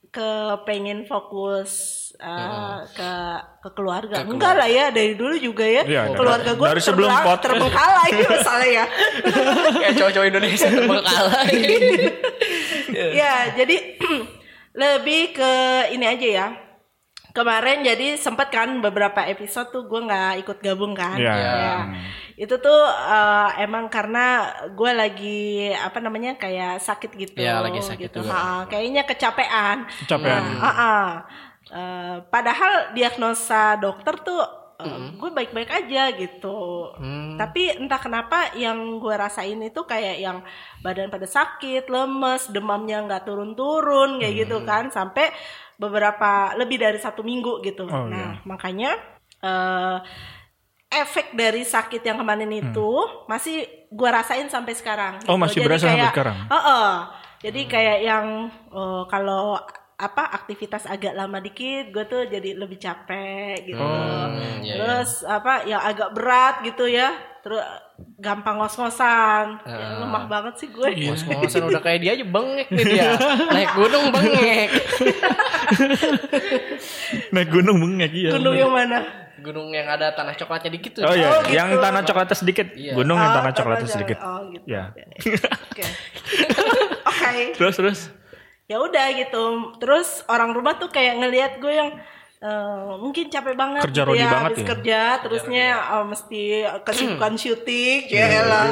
ke 0.08 0.32
pengen 0.66 1.06
fokus 1.06 1.72
uh, 2.18 2.82
ke 2.90 3.12
ke 3.62 3.70
keluarga. 3.78 4.26
Enggak 4.26 4.58
lah 4.58 4.70
ya 4.70 4.90
dari 4.90 5.14
dulu 5.14 5.38
juga 5.38 5.66
ya. 5.68 5.84
Iya, 5.86 6.02
keluarga 6.16 6.52
gue 6.58 6.68
dari 6.68 6.82
sebelum 6.82 7.12
podcast. 7.12 7.44
terbengkalai 7.46 8.10
misalnya 8.34 8.70
ya. 8.70 8.86
Kayak 9.78 9.94
cowok-cowok 10.02 10.28
Indonesia 10.28 10.68
terbengkalai. 10.74 11.56
ya, 13.22 13.36
jadi 13.54 13.78
lebih 14.82 15.22
ke 15.38 15.52
ini 15.94 16.06
aja 16.08 16.28
ya. 16.28 16.48
Kemarin 17.36 17.86
jadi 17.86 18.18
sempet 18.18 18.50
kan 18.50 18.82
beberapa 18.82 19.22
episode 19.30 19.70
tuh 19.70 19.86
gue 19.86 20.02
nggak 20.02 20.42
ikut 20.42 20.58
gabung 20.58 20.98
kan. 20.98 21.22
Iya. 21.22 21.34
Ya. 21.38 21.76
Itu 22.38 22.62
tuh 22.62 22.82
eh, 22.86 23.50
emang 23.66 23.90
karena 23.90 24.46
gue 24.70 24.92
lagi 24.94 25.42
apa 25.74 25.98
namanya 25.98 26.38
kayak 26.38 26.78
sakit 26.80 27.12
gitu. 27.18 27.42
Iya, 27.42 27.66
lagi 27.66 27.82
sakit 27.82 28.14
gitu. 28.14 28.22
juga. 28.22 28.32
Ha, 28.32 28.70
kayaknya 28.70 29.04
kecapean. 29.04 29.90
Kecapean. 30.06 30.44
Nah, 30.46 30.62
ha-ha. 30.62 30.98
Eh, 31.68 32.16
padahal 32.30 32.94
diagnosa 32.94 33.76
dokter 33.76 34.22
tuh 34.22 34.40
gue 35.18 35.34
baik-baik 35.34 35.74
aja 35.74 36.14
gitu. 36.14 36.94
Hmm. 37.02 37.34
Tapi 37.34 37.82
entah 37.82 37.98
kenapa 37.98 38.54
yang 38.54 39.02
gue 39.02 39.10
rasain 39.10 39.58
itu 39.58 39.82
kayak 39.84 40.22
yang 40.22 40.46
badan 40.86 41.10
pada 41.10 41.26
sakit, 41.26 41.90
lemes, 41.90 42.54
demamnya 42.54 43.02
nggak 43.02 43.26
turun-turun 43.26 44.22
kayak 44.22 44.46
gitu 44.46 44.62
Hmm. 44.62 44.70
kan 44.70 44.84
sampai 44.94 45.34
beberapa 45.82 46.54
lebih 46.54 46.78
dari 46.78 47.02
satu 47.02 47.26
minggu 47.26 47.66
gitu. 47.66 47.90
Oh, 47.90 48.06
nah 48.06 48.38
makanya 48.46 49.02
eh, 49.42 49.98
efek 50.88 51.36
dari 51.36 51.68
sakit 51.68 52.00
yang 52.00 52.18
kemarin 52.20 52.48
itu 52.52 52.90
masih 53.28 53.68
gue 53.92 54.10
rasain 54.10 54.48
sampai 54.48 54.74
sekarang. 54.76 55.20
Hmm. 55.24 55.36
Oh, 55.36 55.38
masih 55.40 55.64
berasa 55.64 55.92
sampai 55.92 56.12
sekarang? 56.12 56.38
Heeh. 56.48 56.90
Jadi 57.38 57.62
kayak 57.70 58.00
yang 58.02 58.26
eh, 58.72 59.04
kalau 59.12 59.62
apa 59.98 60.30
aktivitas 60.30 60.86
agak 60.86 61.18
lama 61.18 61.42
dikit, 61.42 61.90
gue 61.90 62.06
tuh 62.06 62.30
jadi 62.30 62.54
lebih 62.54 62.78
capek 62.78 63.66
gitu. 63.66 63.82
Hmm, 63.82 64.62
iya, 64.62 64.78
Terus 64.78 65.26
apa 65.26 65.66
yang 65.66 65.82
agak 65.82 66.14
berat 66.14 66.62
gitu 66.62 66.86
ya. 66.86 67.18
Terus 67.42 67.66
gampang 68.22 68.62
ngos-ngosan. 68.62 69.58
Ya, 69.66 69.98
lemah 69.98 70.30
banget 70.30 70.54
sih 70.62 70.70
gue. 70.70 70.86
Ngos-ngosan 70.86 71.66
udah 71.66 71.82
kayak 71.82 72.00
dia 72.06 72.12
aja 72.14 72.26
bengek 72.30 72.70
nih 72.70 72.86
dia. 72.86 73.10
Naik 73.58 73.72
gunung 73.74 74.06
bengek. 74.14 74.70
Naik 77.34 77.50
gunung 77.50 77.78
bengek 77.82 78.12
iya. 78.14 78.30
Gunung 78.38 78.54
yang 78.54 78.70
mana? 78.70 79.00
Gunung 79.38 79.70
yang 79.74 79.88
ada 79.88 80.14
tanah 80.14 80.38
coklatnya 80.38 80.72
dikit 80.74 81.02
tuh. 81.02 81.10
Oh 81.10 81.14
iya, 81.14 81.30
Oh, 81.30 81.42
gitu. 81.46 81.58
yang 81.58 81.70
tanah 81.78 82.02
coklatnya 82.04 82.38
sedikit. 82.38 82.68
Iya. 82.74 82.94
Gunung 82.94 83.18
yang 83.18 83.32
Oh, 83.32 83.38
tanah 83.42 83.52
coklatnya 83.54 83.82
tanah 83.86 83.96
sedikit. 83.98 84.18
Oh 84.22 84.40
gitu. 84.50 84.66
Ya. 84.70 84.84
Oke. 85.74 85.86
Oke. 87.10 87.42
Terus 87.58 87.74
terus. 87.74 88.00
Ya 88.68 88.78
udah 88.78 89.08
gitu. 89.14 89.44
Terus 89.78 90.22
orang 90.26 90.52
rumah 90.52 90.76
tuh 90.76 90.88
kayak 90.88 91.18
ngelihat 91.18 91.52
gue 91.58 91.72
yang 91.72 91.90
eh, 92.38 92.92
mungkin 92.98 93.28
capek 93.28 93.56
banget 93.56 93.82
Kerja 93.82 94.02
gitu 94.02 94.10
rodi 94.10 94.20
ya, 94.20 94.30
banget 94.30 94.46
habis 94.46 94.60
ya. 94.60 94.68
kerja 94.70 95.00
terusnya 95.20 95.66
eh, 95.74 96.06
mesti 96.06 96.42
kesibukan 96.84 97.34
syuting 97.34 98.00
Iya, 98.06 98.26
ya 98.30 98.42
lah 98.44 98.64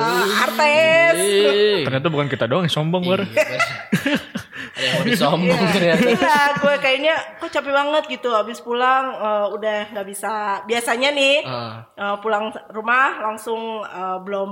artis 0.43 1.15
Ih, 1.17 1.81
Ternyata 1.81 2.07
bukan 2.07 2.27
kita 2.27 2.45
doang 2.45 2.63
yang 2.63 2.75
sombong 2.75 3.03
bar. 3.03 3.23
ada 3.23 4.83
yang 4.83 4.93
mau 4.93 5.05
disombong 5.07 5.61
ternyata. 5.71 6.03
Iya, 6.05 6.37
gue 6.59 6.75
kayaknya 6.77 7.15
kok 7.37 7.49
capek 7.49 7.71
banget 7.73 8.03
gitu. 8.11 8.29
Habis 8.29 8.59
pulang 8.59 9.05
eh, 9.15 9.47
udah 9.49 9.79
nggak 9.89 10.07
bisa. 10.07 10.33
Biasanya 10.61 11.09
nih 11.09 11.35
Ah. 11.41 11.87
eh, 11.89 12.15
pulang 12.19 12.45
rumah 12.69 13.23
langsung 13.23 13.61
eh, 13.81 14.17
belum 14.19 14.51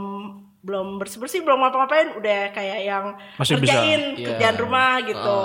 belum 0.64 0.96
bersih 0.96 1.20
bersih 1.20 1.44
belum 1.44 1.60
ngapa 1.60 1.76
ngapain 1.76 2.08
udah 2.16 2.56
kayak 2.56 2.80
yang 2.82 3.06
Masih 3.36 3.60
bisa. 3.60 3.76
kerjain 3.76 4.02
Iya. 4.16 4.28
kerjaan 4.32 4.56
rumah 4.56 4.92
gitu. 5.04 5.40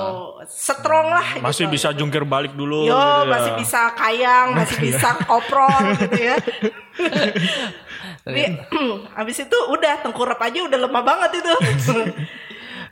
Strong 0.47 1.07
lah. 1.11 1.27
Masih 1.43 1.67
gitu. 1.67 1.75
bisa 1.75 1.89
jungkir 1.91 2.23
balik 2.23 2.55
dulu. 2.55 2.87
Yo, 2.87 2.95
gitu 2.95 3.03
ya. 3.03 3.27
masih 3.27 3.53
bisa 3.59 3.81
kayang, 3.93 4.49
masih 4.55 4.79
bisa 4.79 5.09
koprol 5.27 5.75
gitu 5.99 6.15
ya. 6.15 6.37
Tapi 8.23 8.43
habis 9.13 9.37
itu 9.45 9.59
udah 9.69 9.95
tengkurap 10.01 10.39
aja 10.39 10.59
udah 10.63 10.79
lemah 10.79 11.03
banget 11.03 11.43
itu. 11.43 11.55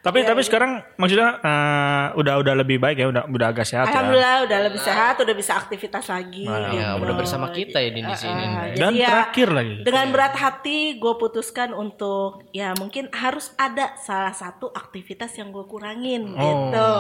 Tapi 0.07 0.19
tapi 0.23 0.41
sekarang 0.41 0.71
maksudnya 0.95 1.29
eh, 1.37 2.07
udah 2.15 2.35
udah 2.39 2.55
lebih 2.57 2.79
baik 2.79 2.97
ya, 2.97 3.11
udah 3.11 3.27
udah 3.27 3.47
agak 3.51 3.67
sehat 3.67 3.85
ya. 3.85 3.91
Alhamdulillah 3.91 4.37
udah 4.47 4.59
lebih 4.63 4.81
sehat, 4.81 5.15
udah 5.19 5.35
bisa 5.35 5.53
aktivitas 5.57 6.07
lagi. 6.07 6.47
Nah, 6.47 6.71
gitu. 6.71 6.79
Ya, 6.79 6.89
udah 6.95 7.15
bersama 7.15 7.51
kita 7.51 7.79
ya 7.79 7.91
di, 7.91 8.01
di 8.01 8.15
sini. 8.15 8.45
Ah, 8.47 8.71
Dan 8.71 8.93
ya, 8.95 9.09
terakhir 9.11 9.49
lagi. 9.51 9.75
Dengan 9.83 10.07
berat 10.15 10.35
hati 10.37 10.79
gue 10.97 11.15
putuskan 11.17 11.75
untuk 11.75 12.47
ya 12.51 12.71
mungkin 12.73 13.11
harus 13.11 13.51
ada 13.57 13.99
salah 13.99 14.31
satu 14.31 14.71
aktivitas 14.71 15.35
yang 15.35 15.51
gue 15.51 15.67
kurangin 15.67 16.31
gitu. 16.31 16.91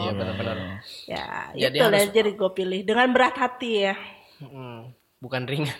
Iya 0.00 0.10
benar-benar. 0.10 0.56
Ya, 1.04 1.52
Jadi 1.52 1.76
itu 1.76 1.84
lah 1.84 2.00
harus- 2.00 2.14
jadi 2.14 2.30
gue 2.32 2.50
pilih 2.50 2.80
dengan 2.80 3.12
berat 3.12 3.36
hati 3.36 3.84
ya. 3.84 3.94
Hmm, 4.40 4.88
bukan 5.24 5.48
ringan. 5.50 5.72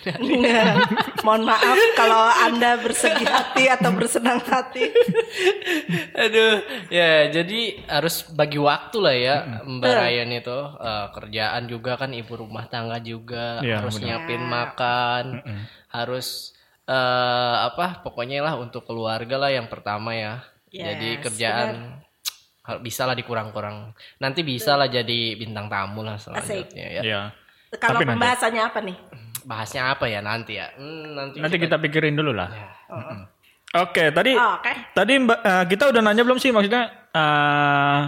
Mohon 1.20 1.42
maaf 1.46 1.76
kalau 1.92 2.16
anda 2.40 2.80
bersegi 2.80 3.22
hati 3.22 3.68
atau 3.68 3.92
bersenang 3.92 4.40
hati. 4.40 4.88
Aduh, 6.14 6.54
ya 6.88 7.28
jadi 7.28 7.60
harus 7.86 8.24
bagi 8.30 8.56
waktu 8.56 8.96
lah 8.98 9.14
ya 9.14 9.36
Mbak 9.62 9.92
Ryan 9.92 10.30
itu 10.32 10.58
Eh, 10.74 11.06
kerjaan 11.12 11.62
juga 11.64 11.92
kan 11.94 12.10
ibu 12.10 12.32
rumah 12.34 12.64
tangga 12.66 12.96
juga 12.98 13.60
Iya, 13.60 13.78
harus 13.78 13.96
benar. 13.96 14.06
nyiapin 14.18 14.42
makan, 14.42 15.24
harus 15.88 16.56
eh 16.84 16.92
apa 17.62 18.00
pokoknya 18.00 18.40
lah 18.40 18.56
untuk 18.56 18.84
keluarga 18.84 19.36
lah 19.38 19.50
yang 19.50 19.66
pertama 19.66 20.12
ya. 20.12 20.40
jadi 20.68 21.08
Yes, 21.14 21.22
kerjaan 21.22 22.02
hal- 22.60 22.80
bisa 22.80 23.04
lah 23.04 23.14
dikurang-kurang. 23.14 23.92
Nanti 24.18 24.42
bisa 24.42 24.74
lah 24.74 24.88
jadi 24.88 25.32
bintang 25.34 25.68
tamu 25.68 26.00
lah 26.00 26.16
selanjutnya 26.16 26.86
ya. 26.90 27.02
Iya. 27.02 27.22
Kalau 27.74 27.98
Tapi 27.98 28.04
nanti. 28.04 28.12
pembahasannya 28.14 28.62
apa 28.64 28.78
nih? 28.80 28.96
Bahasnya 29.44 29.92
apa 29.92 30.04
ya 30.04 30.18
nanti 30.18 30.56
ya? 30.56 30.72
Hmm, 30.72 31.14
nanti 31.14 31.36
Nanti 31.38 31.56
kita 31.58 31.76
pikirin 31.78 32.12
dulu 32.12 32.32
lah. 32.32 32.48
Ya. 32.48 32.68
Oke, 33.76 34.08
tadi 34.08 34.32
Oh, 34.32 34.56
Oke. 34.56 34.72
tadi 34.90 35.12
Mbak 35.16 35.38
eh, 35.40 35.64
kita 35.68 35.84
udah 35.88 36.00
nanya 36.00 36.22
belum 36.22 36.38
sih 36.38 36.48
maksudnya 36.48 36.82
eh, 37.10 38.00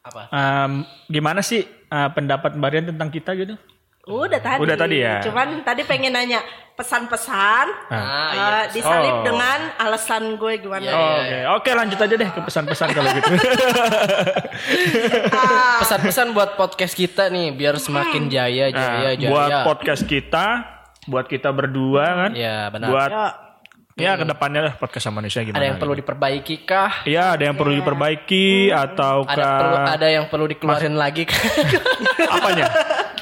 apa? 0.00 0.22
em, 0.28 0.72
gimana 1.06 1.40
sih 1.40 1.60
eh, 1.64 2.08
pendapat 2.10 2.52
Mbak 2.52 2.70
Rian 2.70 2.86
tentang 2.86 3.08
kita 3.08 3.32
gitu? 3.34 3.56
Udah 4.04 4.36
tadi. 4.36 4.60
Udah 4.60 4.76
tadi 4.76 5.00
ya? 5.00 5.24
Cuman 5.24 5.64
tadi 5.64 5.80
pengen 5.82 6.12
nanya 6.12 6.44
pesan-pesan 6.74 7.66
Ah, 7.88 7.96
eh, 7.96 8.28
iya. 8.34 8.58
disalip 8.68 9.14
Oh. 9.14 9.24
dengan 9.24 9.58
alasan 9.78 10.36
gue 10.36 10.52
gimana. 10.58 10.82
Iya, 10.82 10.92
Oh, 10.92 11.16
iya, 11.16 11.38
Oke, 11.48 11.62
oke 11.64 11.70
lanjut 11.72 11.98
aja 11.98 12.14
deh 12.14 12.28
ke 12.28 12.40
pesan-pesan 12.42 12.88
kalau 12.92 13.08
gitu. 13.10 13.30
Ah, 15.30 15.80
Pesan-pesan 15.80 16.32
buat 16.32 16.54
podcast 16.54 16.92
kita 16.92 17.28
nih 17.28 17.52
biar 17.52 17.76
semakin 17.76 18.28
jaya 18.28 18.68
Nah, 18.68 18.76
jaya 18.76 19.10
jaya. 19.14 19.30
buat 19.30 19.50
podcast 19.64 20.04
kita, 20.04 20.46
buat 21.04 21.26
kita 21.26 21.50
berdua 21.50 22.04
kan, 22.26 22.30
Ya 22.32 22.68
benar. 22.68 22.88
buat 22.88 23.10
ya, 23.10 23.24
ya 23.94 24.12
ke 24.16 24.24
depannya 24.24 24.60
lah 24.62 24.74
podcast 24.74 25.04
sama 25.04 25.20
manusia 25.20 25.40
gimana? 25.40 25.60
ada 25.60 25.66
yang 25.70 25.78
perlu 25.78 25.94
diperbaiki 25.94 26.56
kah? 26.64 27.04
Iya, 27.04 27.38
ada 27.38 27.44
yang 27.44 27.54
perlu 27.54 27.74
diperbaiki 27.76 28.46
atau 28.68 29.22
Ada 29.22 29.46
perlu 29.54 29.76
ada 29.78 30.06
yang 30.08 30.24
perlu 30.26 30.44
dikeluarin 30.48 30.96
lagi 30.96 31.22
kah? 31.24 31.38
apanya? 32.36 32.66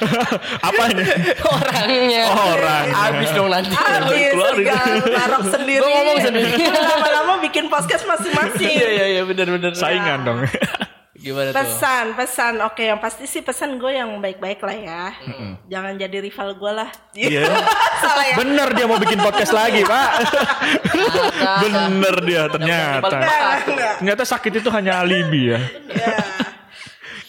Apanya? 0.67 1.05
Orangnya. 1.47 2.23
Orang. 2.27 2.85
Habis 2.91 3.29
dong 3.31 3.47
nanti. 3.47 3.71
Habis 3.71 4.35
Keluarin. 4.35 4.65
narok 5.05 5.43
sendiri. 5.47 5.79
Gua 5.79 5.89
ngomong 5.93 6.17
sendiri. 6.19 6.51
Lama-lama 6.67 7.33
bikin 7.39 7.65
podcast 7.69 8.03
masing-masing. 8.03 8.67
Iya 8.67 8.87
iya 8.89 9.05
iya 9.15 9.21
benar-benar. 9.23 9.71
Saingan 9.77 10.19
dong. 10.25 10.43
Gimana 11.23 11.55
tuh? 11.55 11.63
Pesan, 11.63 12.05
pesan. 12.19 12.53
Oke, 12.67 12.83
yang 12.91 12.99
pasti 12.99 13.23
sih 13.23 13.39
pesan 13.39 13.79
gue 13.79 13.95
yang 13.95 14.19
baik-baik 14.19 14.59
lah 14.59 14.75
ya. 14.75 15.03
Jangan 15.71 15.95
jadi 15.95 16.19
rival 16.19 16.59
gue 16.59 16.71
lah. 16.75 16.89
Iya. 17.15 17.47
Salah 18.03 18.25
ya. 18.27 18.35
Bener 18.35 18.67
dia 18.75 18.85
mau 18.91 18.99
bikin 18.99 19.23
podcast 19.23 19.55
lagi, 19.55 19.87
Pak. 19.87 20.09
Bener 21.63 22.15
dia 22.27 22.43
ternyata. 22.51 23.17
Ternyata 24.03 24.23
sakit 24.27 24.59
itu 24.59 24.67
hanya 24.75 24.99
alibi 24.99 25.55
ya. 25.55 25.59
ya. 25.95 26.17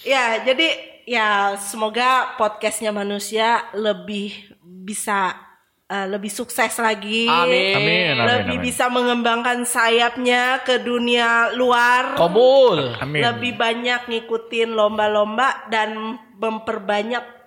ya, 0.03 0.25
jadi 0.43 0.69
ya 1.07 1.55
semoga 1.63 2.35
podcastnya 2.35 2.91
manusia 2.91 3.63
lebih 3.79 4.35
bisa 4.59 5.39
eh, 5.89 6.07
lebih 6.09 6.33
sukses 6.33 6.73
lagi. 6.81 7.29
Amin. 7.29 7.77
Amin, 7.77 8.15
amin, 8.17 8.29
lebih 8.29 8.59
amin. 8.61 8.67
bisa 8.67 8.85
mengembangkan 8.89 9.65
sayapnya 9.69 10.65
ke 10.65 10.81
dunia 10.81 11.53
luar. 11.55 12.17
Kabul. 12.17 12.97
Amin. 13.01 13.21
Lebih 13.23 13.53
banyak 13.59 14.09
ngikutin 14.09 14.73
lomba-lomba 14.73 15.69
dan 15.69 16.19
memperbanyak 16.41 17.44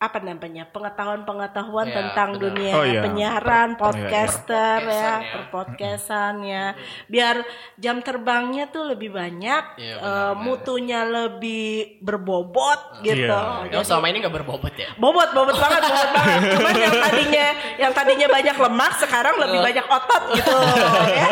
apa 0.00 0.16
namanya 0.16 0.64
pengetahuan-pengetahuan 0.64 1.84
Ya, 1.84 1.94
tentang 2.00 2.32
benar. 2.32 2.42
dunia 2.48 2.72
Oh, 2.72 2.84
iya. 2.88 3.00
penyiaran, 3.04 3.76
Per- 3.76 3.84
podcaster 3.84 4.80
Podcastan 4.80 4.88
ya, 4.88 4.96
ya. 4.96 5.32
perpodcastan 5.36 6.34
ya. 6.40 6.64
Biar 7.04 7.36
jam 7.76 8.00
terbangnya 8.00 8.72
tuh 8.72 8.88
lebih 8.88 9.12
banyak, 9.12 9.76
Iya, 9.76 9.92
eh, 9.92 10.00
benar, 10.00 10.24
benar. 10.32 10.40
mutunya 10.40 11.00
lebih 11.04 11.68
berbobot 12.00 13.04
gitu. 13.04 13.28
Iya. 13.28 13.76
Yang 13.76 13.84
selama 13.84 14.06
ini 14.08 14.24
gak 14.24 14.34
berbobot 14.34 14.72
ya? 14.72 14.88
Bobot, 14.96 15.36
bobot 15.36 15.52
banget, 15.54 15.82
bobot 15.84 16.10
banget. 16.16 16.40
Cuman 16.48 16.74
yang 16.74 16.96
tadinya, 16.96 17.46
yang 17.76 17.92
tadinya 17.92 18.26
banyak 18.30 18.56
lemak, 18.56 18.92
sekarang 18.96 19.34
lebih 19.36 19.58
banyak 19.60 19.84
otot 19.84 20.22
gitu. 20.32 20.56
ya. 21.12 21.28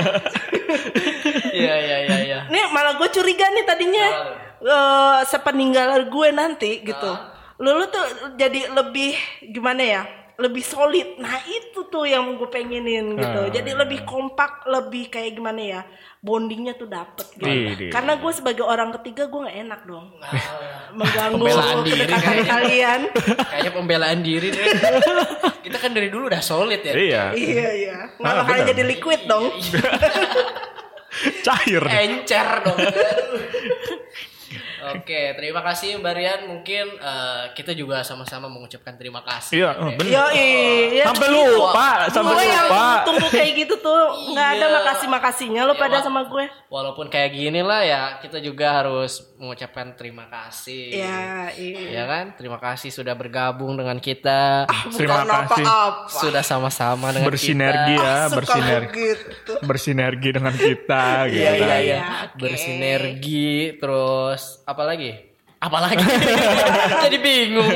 Iya 1.48 1.74
iya 1.78 1.96
iya 2.04 2.16
iya. 2.20 2.38
Nih 2.46 2.68
malah 2.68 2.94
gue 2.94 3.08
curiga 3.08 3.48
nih 3.48 3.64
tadinya 3.64 4.06
eh 4.58 5.18
sepeninggalan 5.24 6.04
gue 6.06 6.28
nanti 6.30 6.84
gitu. 6.84 7.12
Lu, 7.58 7.70
lu 7.74 7.84
tuh 7.88 8.06
jadi 8.34 8.70
lebih 8.70 9.12
gimana 9.50 9.82
ya? 9.82 10.02
Lebih 10.38 10.62
solid. 10.62 11.18
Nah 11.18 11.34
itu 11.44 11.90
tuh 11.90 12.06
yang 12.06 12.38
gue 12.38 12.46
pengenin 12.46 13.18
gitu. 13.18 13.40
Ah, 13.42 13.50
Jadi 13.50 13.74
lebih 13.74 14.06
kompak, 14.06 14.62
lebih 14.64 15.10
kayak 15.10 15.34
gimana 15.34 15.58
ya? 15.58 15.80
Bondingnya 16.22 16.78
tuh 16.78 16.86
dapet 16.86 17.26
gitu. 17.34 17.42
Iya, 17.42 17.74
iya. 17.74 17.90
Karena 17.90 18.14
gue 18.14 18.30
sebagai 18.30 18.62
orang 18.62 18.94
ketiga 18.94 19.26
gue 19.26 19.40
nggak 19.42 19.58
enak 19.66 19.80
dong. 19.82 20.06
Mengganggu 20.98 21.42
Pembelaan 21.42 21.78
diri 21.82 22.04
kayaknya. 22.06 22.44
kalian. 22.54 23.00
Kayaknya 23.50 23.72
pembelaan 23.74 24.18
diri 24.22 24.48
deh. 24.54 24.66
Kita 25.66 25.76
kan 25.76 25.90
dari 25.90 26.06
dulu 26.06 26.30
udah 26.30 26.38
solid 26.38 26.86
ya. 26.86 26.94
Iya. 26.94 27.24
iya 27.34 27.68
iya. 27.74 27.96
Nggak 28.22 28.34
Ah, 28.38 28.46
benar. 28.46 28.66
jadi 28.70 28.82
liquid 28.86 29.20
dong. 29.26 29.50
Cair. 31.42 31.82
Encer 31.82 32.48
dong. 32.62 32.78
Oke, 34.90 35.34
terima 35.34 35.60
kasih 35.60 35.96
Mbak 35.96 36.14
Rian. 36.14 36.40
Mungkin 36.46 36.84
eh, 36.94 37.42
kita 37.52 37.72
juga 37.72 38.00
sama-sama 38.00 38.46
mengucapkan 38.46 38.94
terima 38.94 39.20
kasih. 39.20 39.54
Iya, 39.58 39.70
oh, 39.76 39.90
bener. 39.92 40.08
Yo 40.08 40.24
iya. 40.32 41.04
Sampai 41.04 41.28
lupa, 41.28 41.88
sampai 42.08 42.32
gue 42.32 42.44
yang 42.46 42.66
lupa. 42.66 42.86
tunggu 43.02 43.26
kayak 43.28 43.52
gitu 43.56 43.74
tuh 43.76 44.00
nggak 44.28 44.48
ada 44.50 44.64
Iya. 44.64 44.74
makasih 44.74 45.08
makasihnya 45.08 45.62
lo 45.62 45.72
Iya, 45.72 45.80
pada 45.80 45.96
sama 46.00 46.20
gue. 46.24 46.44
Walaupun 46.68 47.06
kayak 47.06 47.30
gini 47.32 47.60
lah 47.60 47.80
ya, 47.80 48.02
kita 48.18 48.38
juga 48.38 48.78
harus 48.78 49.18
mengucapkan 49.36 49.94
terima 49.94 50.26
kasih. 50.26 50.94
Ya 50.94 51.48
iya. 51.50 51.80
Ya 51.92 52.04
kan? 52.04 52.34
Terima 52.34 52.58
kasih 52.58 52.88
sudah 52.88 53.12
bergabung 53.12 53.74
dengan 53.74 53.98
kita. 53.98 54.66
Terima 54.92 55.22
Bukan 55.22 55.28
kasih. 55.48 55.64
apa-apa. 55.64 56.10
Sudah 56.12 56.42
sama-sama 56.42 57.10
dengan 57.10 57.28
Bersinergi 57.28 57.94
kita. 57.94 58.04
ya, 58.04 58.16
Suka 58.24 58.36
bersinergi. 58.36 58.86
begitu. 58.88 59.52
Bersinergi 59.60 60.28
dengan 60.30 60.54
kita 60.54 61.04
gitu. 61.26 61.40
Iya, 61.40 61.52
iya, 61.52 61.66
kan. 61.66 61.80
iya. 61.80 62.00
oke. 62.28 62.36
Bersinergi 62.38 63.48
terus 63.74 64.42
apa 64.68 64.82
lagi? 64.84 65.10
Apa 65.58 65.78
lagi? 65.82 65.98
Jadi 67.08 67.18
bingung. 67.18 67.66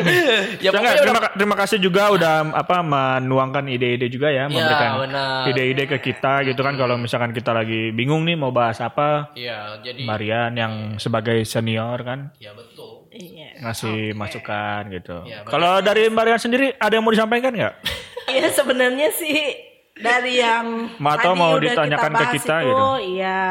ya 0.62 0.70
Jangan, 0.70 0.76
pokoknya 0.86 1.00
terima, 1.02 1.18
udah 1.18 1.32
terima 1.34 1.56
kasih 1.58 1.78
juga 1.82 2.02
udah 2.14 2.34
apa 2.54 2.78
menuangkan 2.78 3.66
ide-ide 3.66 4.06
juga 4.06 4.30
ya, 4.30 4.46
memberikan 4.46 5.02
benar. 5.02 5.50
ide-ide 5.50 5.84
ke 5.90 5.98
kita 5.98 6.46
gitu 6.46 6.60
kan 6.62 6.78
kalau 6.78 6.94
misalkan 6.94 7.34
kita 7.34 7.50
lagi 7.50 7.90
bingung 7.90 8.22
nih 8.22 8.38
mau 8.38 8.54
bahas 8.54 8.78
apa, 8.78 9.34
Iya, 9.34 9.82
jadi 9.82 9.98
Marian 10.04 10.52
yang 10.54 10.74
sebagai 11.02 11.42
senior 11.42 11.98
kan 12.06 12.30
ya 12.38 12.54
betul. 12.54 13.08
Iya. 13.12 13.60
ngasih 13.66 14.14
masukan 14.14 14.88
gitu. 14.94 15.16
Iya, 15.26 15.42
kalau 15.44 15.82
dari 15.82 16.06
Marian 16.06 16.38
sendiri 16.38 16.72
ada 16.78 16.92
yang 16.94 17.02
mau 17.02 17.12
disampaikan 17.12 17.56
nggak? 17.56 17.74
Iya 18.22 18.54
sebenarnya 18.54 19.10
sih 19.10 19.50
dari 19.98 20.40
yang 20.40 20.94
Ma, 21.02 21.18
atau 21.18 21.34
tadi 21.34 21.40
mau 21.42 21.58
udah 21.58 21.74
ditanyakan 21.74 22.12
ke 22.14 22.16
bahas 22.16 22.32
kita 22.38 22.56
itu, 22.62 22.68
gitu? 22.70 22.84
Iya, 23.18 23.42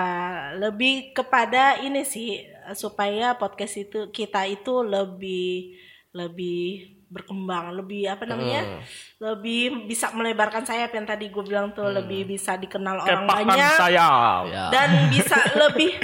lebih 0.57 0.95
kepada 1.11 1.77
ini 1.83 2.01
sih 2.07 2.50
supaya 2.77 3.35
podcast 3.35 3.75
itu 3.81 4.13
kita 4.13 4.45
itu 4.45 4.85
lebih 4.85 5.75
lebih 6.11 7.01
berkembang, 7.11 7.75
lebih 7.75 8.07
apa 8.07 8.23
namanya? 8.23 8.63
Hmm. 8.63 8.81
Lebih 9.19 9.87
bisa 9.91 10.15
melebarkan 10.15 10.63
sayap 10.63 10.95
yang 10.95 11.03
tadi 11.03 11.27
gue 11.27 11.43
bilang 11.43 11.75
tuh 11.75 11.91
lebih 11.91 12.23
bisa 12.23 12.55
dikenal 12.55 13.03
orang 13.03 13.27
banyak 13.27 13.75
saya. 13.75 14.07
Ya. 14.47 14.65
dan 14.71 15.11
bisa 15.11 15.35
lebih 15.67 15.99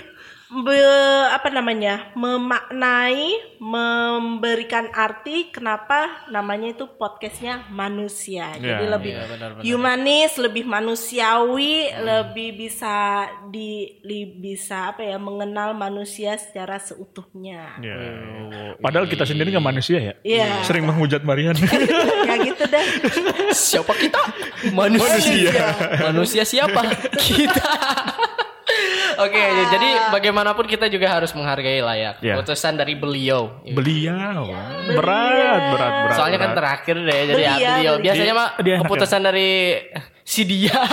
be- 0.50 0.80
apa 1.30 1.50
namanya 1.50 2.08
memaknai 2.14 3.28
memberikan 3.58 4.88
arti 4.90 5.50
kenapa 5.50 6.24
namanya 6.28 6.72
itu 6.72 6.88
podcastnya 6.90 7.68
manusia 7.68 8.54
jadi 8.54 8.80
Ya, 8.80 8.90
lebih 8.90 9.12
iya, 9.12 9.26
benar-benar. 9.26 9.66
humanis 9.66 10.32
lebih 10.38 10.64
manusiawi 10.64 11.76
lebih 11.98 12.50
bisa 12.56 12.96
di 13.46 13.72
li- 14.02 14.38
bisa 14.38 14.90
apa 14.90 15.04
ya 15.04 15.18
mengenal 15.18 15.74
manusia 15.74 16.36
secara 16.36 16.78
seutuhnya 16.78 17.76
Ya. 17.78 17.98
Padahal 18.78 19.06
kita 19.06 19.24
sendiri 19.24 19.50
nggak 19.50 19.68
manusia 19.68 19.98
ya. 19.98 20.14
Iya. 20.22 20.62
Sering 20.62 20.84
menghujat 20.84 21.22
Marian. 21.22 21.58
ya 22.28 22.36
gitu 22.40 22.64
deh 22.64 22.86
Siapa 23.50 23.94
kita? 23.94 24.22
Manusia. 24.72 25.52
Manusia 26.02 26.44
siapa? 26.44 26.82
kita. 27.20 27.66
Oke, 29.20 29.42
jadi 29.68 29.90
bagaimanapun 30.10 30.66
kita 30.66 30.86
juga 30.88 31.10
harus 31.12 31.32
menghargai 31.32 31.80
lah 31.80 31.94
ya 31.94 32.12
Ya. 32.20 32.34
keputusan 32.34 32.76
dari 32.76 32.94
beliau. 32.94 33.62
Beliau 33.64 34.46
berat, 34.90 35.62
berat, 35.68 35.92
berat. 36.04 36.14
Soalnya 36.14 36.38
kan 36.38 36.52
berat. 36.52 36.60
terakhir 36.84 36.96
deh, 37.00 37.20
jadi 37.26 37.42
ya 37.42 37.50
Beliau, 37.50 37.50
beliau. 37.50 37.74
beliau. 37.74 37.96
Biasanya 38.00 38.34
mah 38.34 38.50
keputusan 38.80 39.22
dari 39.24 39.50
si 40.24 40.42
dia, 40.44 40.76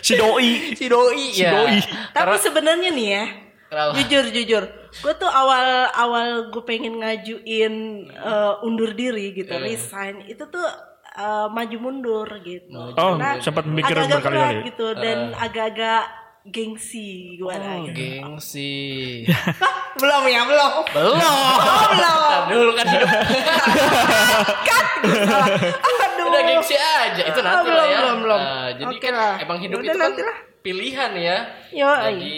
si 0.00 0.12
doi. 0.14 0.74
si 0.74 0.84
doi, 0.86 1.24
Si 1.30 1.40
ya. 1.40 1.50
doi. 1.54 1.78
tapi 2.10 2.36
sebenarnya 2.36 2.90
nih 2.90 3.08
ya 3.10 3.24
Kenapa? 3.68 3.92
jujur 3.94 4.24
jujur 4.28 4.64
gue 4.90 5.14
tuh 5.14 5.28
awal 5.28 5.66
awal 5.92 6.28
gue 6.48 6.62
pengen 6.64 6.98
ngajuin 6.98 7.74
eh, 8.08 8.64
undur 8.64 8.90
diri 8.92 9.32
gitu 9.34 9.52
Iya. 9.52 9.60
resign 9.62 10.24
itu 10.24 10.40
tuh 10.42 10.64
eh, 11.10 11.46
maju 11.46 11.76
mundur 11.78 12.28
gitu 12.40 12.72
Oh, 12.90 13.14
Karena 13.14 13.36
sempat 13.38 13.64
mikir 13.66 13.92
berkali-kali. 13.92 14.64
gitu 14.66 14.86
dan 14.94 15.36
agak-agak 15.36 16.02
gengsi 16.48 17.08
gue 17.34 17.48
Oh, 17.48 17.84
gitu. 17.84 17.94
gengsi. 17.94 18.72
belum 20.00 20.22
ya 20.26 20.42
belum 20.44 20.72
Belum. 20.88 21.16
belum 21.18 21.94
Ntar 21.94 22.42
dulu 22.46 22.70
kan 22.72 22.86
hidup 22.86 23.08
kan 24.62 24.84
aduh 25.98 26.24
udah 26.24 26.42
gengsi 26.44 26.74
aja. 26.74 27.22
Itu 27.24 27.40
nanti 27.40 27.64
belum, 27.64 27.74
lah 27.74 27.86
ya. 27.86 27.98
belum, 27.98 28.16
belum. 28.20 28.40
Nah, 28.40 28.68
jadi 28.74 28.84
Oke 28.88 29.00
kan 29.00 29.14
lah. 29.14 29.34
emang 29.38 29.58
hidup 29.58 29.78
Udah 29.78 29.86
itu 29.86 29.90
kan 29.92 30.04
nanti 30.04 30.22
lah. 30.22 30.36
pilihan 30.60 31.10
ya. 31.14 31.36
Yo, 31.70 31.88
Jadi 31.88 32.36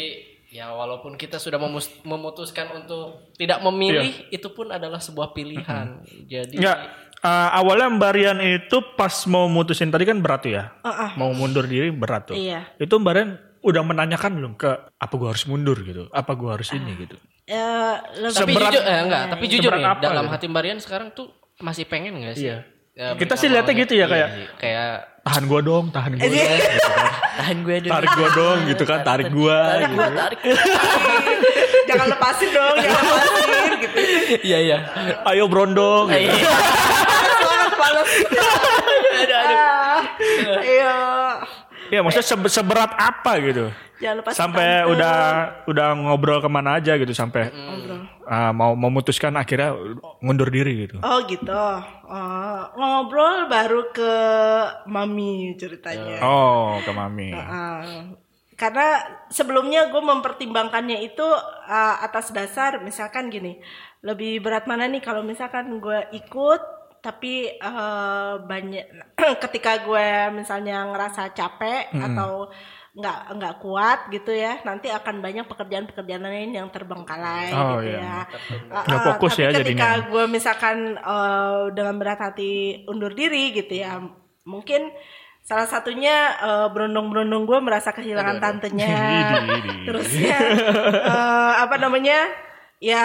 ya 0.51 0.67
walaupun 0.69 1.15
kita 1.15 1.39
sudah 1.39 1.59
memutuskan 2.03 2.67
untuk 2.75 3.31
tidak 3.35 3.63
memilih, 3.63 4.11
itu 4.29 4.49
pun 4.49 4.69
adalah 4.69 4.99
sebuah 4.99 5.31
pilihan. 5.31 6.03
Jadi 6.25 6.59
Ya, 6.59 6.75
eh, 7.17 7.49
awalnya 7.53 7.89
Mbak 7.89 8.13
Rian 8.13 8.39
itu 8.41 8.77
pas 8.95 9.15
mau 9.25 9.47
mutusin 9.47 9.89
tadi 9.89 10.03
kan 10.03 10.19
berat 10.19 10.41
tuh 10.41 10.53
ya. 10.53 10.65
Uh-uh. 10.81 11.15
Mau 11.15 11.31
mundur 11.31 11.65
diri 11.65 11.89
berat 11.89 12.29
tuh. 12.29 12.37
Iya. 12.37 12.67
Itu 12.77 12.97
Mbak 12.97 13.13
Rian 13.13 13.31
udah 13.63 13.83
menanyakan 13.83 14.31
belum 14.35 14.53
ke 14.55 14.71
apa 14.95 15.15
gua 15.15 15.29
harus 15.31 15.45
mundur 15.45 15.77
gitu? 15.79 16.09
Apa 16.11 16.33
gua 16.33 16.55
harus 16.55 16.71
ini 16.71 16.97
gitu? 16.99 17.17
Eh, 17.45 17.95
lebih 18.17 18.33
tapi 18.33 18.53
Seberat- 18.53 18.71
jujur 18.71 18.83
eh, 18.85 19.01
enggak, 19.01 19.23
tapi 19.29 19.45
jujur 19.47 19.63
Seberat 19.67 19.81
nih 19.81 19.89
apa 19.89 20.01
dalam 20.03 20.25
gitu? 20.25 20.33
hati 20.33 20.47
Mbak 20.47 20.63
Rian 20.63 20.79
sekarang 20.79 21.09
tuh 21.11 21.27
masih 21.59 21.85
pengen 21.85 22.15
enggak 22.17 22.35
sih? 22.35 22.47
Iya. 22.47 22.59
Ya, 22.91 23.15
Kita 23.15 23.33
sih 23.35 23.47
lihatnya 23.47 23.75
gitu 23.77 23.93
ya, 23.93 23.99
iya 23.99 24.07
kayak- 24.07 24.31
sih, 24.31 24.47
kayak 24.57 24.89
Tahan 25.21 25.45
gua 25.47 25.61
dong, 25.61 25.85
tahan 25.89 26.13
gua 26.13 26.23
dong. 26.23 26.33
gitu 26.33 26.41
kan. 26.41 26.61
tahan 27.41 27.57
gue 27.59 27.77
dulu. 27.79 27.93
Tarik 27.93 28.11
gua 28.11 28.29
dong 28.31 28.59
gitu 28.67 28.85
kan, 28.85 28.99
tarik 29.03 29.29
gua. 29.31 29.59
Tarik 29.71 29.85
gitu. 29.87 29.97
gua, 29.97 30.09
tarik. 30.19 30.41
jangan 31.87 32.07
lepasin 32.09 32.49
dong 32.51 32.77
jangan 32.79 33.03
lepasin 33.03 33.41
gitu 33.77 33.97
Iya, 34.43 34.59
iya. 34.61 34.77
Ayo 35.25 35.45
brondong. 35.47 36.09
Gitu. 36.09 36.39
Iya. 41.91 42.01
maksudnya 42.01 42.27
sebe- 42.27 42.49
seberat 42.49 42.93
apa 42.93 43.33
gitu? 43.41 43.67
Jangan 43.99 44.17
lupa 44.17 44.31
Sampai 44.33 44.65
tante. 44.81 44.91
udah 44.91 45.17
udah 45.67 45.87
ngobrol 45.95 46.39
ke 46.39 46.49
mana 46.49 46.79
aja 46.79 46.95
gitu 46.95 47.13
sampai 47.13 47.51
Ngobrol. 47.51 48.01
ah, 48.25 48.49
mau 48.51 48.73
memutuskan 48.73 49.35
akhirnya 49.35 49.77
ngundur 50.19 50.49
diri 50.49 50.87
gitu. 50.87 50.97
Oh 50.99 51.21
gitu. 51.23 51.53
Oh, 52.07 52.59
ngobrol 52.73 53.45
baru 53.47 53.91
ke 53.91 54.13
mami 54.87 55.53
ceritanya. 55.55 56.17
Oh, 56.21 56.81
ke 56.81 56.91
mami. 56.91 57.31
Ah, 57.31 58.09
karena 58.55 58.89
sebelumnya 59.29 59.89
gue 59.89 60.01
mempertimbangkannya 60.01 61.03
itu 61.03 61.27
ah, 61.67 62.01
atas 62.01 62.31
dasar 62.31 62.81
misalkan 62.81 63.29
gini, 63.29 63.61
lebih 64.01 64.41
berat 64.41 64.65
mana 64.65 64.85
nih 64.85 65.01
kalau 65.01 65.21
misalkan 65.21 65.77
gue 65.77 66.01
ikut 66.15 66.63
tapi 67.01 67.57
eh, 67.57 68.33
banyak 68.41 68.87
ketika 69.49 69.81
gue 69.83 70.09
misalnya 70.33 70.85
ngerasa 70.89 71.33
capek 71.33 71.89
atau 71.97 72.53
nggak 72.91 73.19
nggak 73.39 73.55
kuat 73.63 73.99
gitu 74.11 74.35
ya 74.35 74.59
nanti 74.67 74.91
akan 74.91 75.23
banyak 75.23 75.47
pekerjaan-pekerjaan 75.47 76.27
lain 76.27 76.51
yang 76.51 76.69
terbengkalai 76.75 77.55
Oh, 77.55 77.79
gitu 77.79 77.95
iya. 77.95 78.03
ya. 78.03 78.19
Nggak 78.67 78.99
ah, 78.99 79.07
fokus 79.15 79.33
tapi 79.39 79.43
ya 79.47 79.49
ketika 79.55 79.63
jadinya. 79.95 80.11
gue 80.11 80.25
misalkan 80.27 80.77
eh, 80.99 81.63
dengan 81.71 81.95
berat 82.03 82.19
hati 82.21 82.53
undur 82.91 83.15
diri 83.15 83.55
gitu 83.55 83.79
ya 83.79 84.03
mungkin 84.43 84.91
salah 85.41 85.71
satunya 85.71 86.35
eh, 86.43 86.69
berundung-berundung 86.75 87.47
gue 87.47 87.59
merasa 87.63 87.95
kehilangan 87.95 88.43
tantenya. 88.43 88.97
Terusnya 89.87 90.39
eh, 91.07 91.53
apa 91.63 91.79
namanya 91.79 92.27
ya 92.81 93.05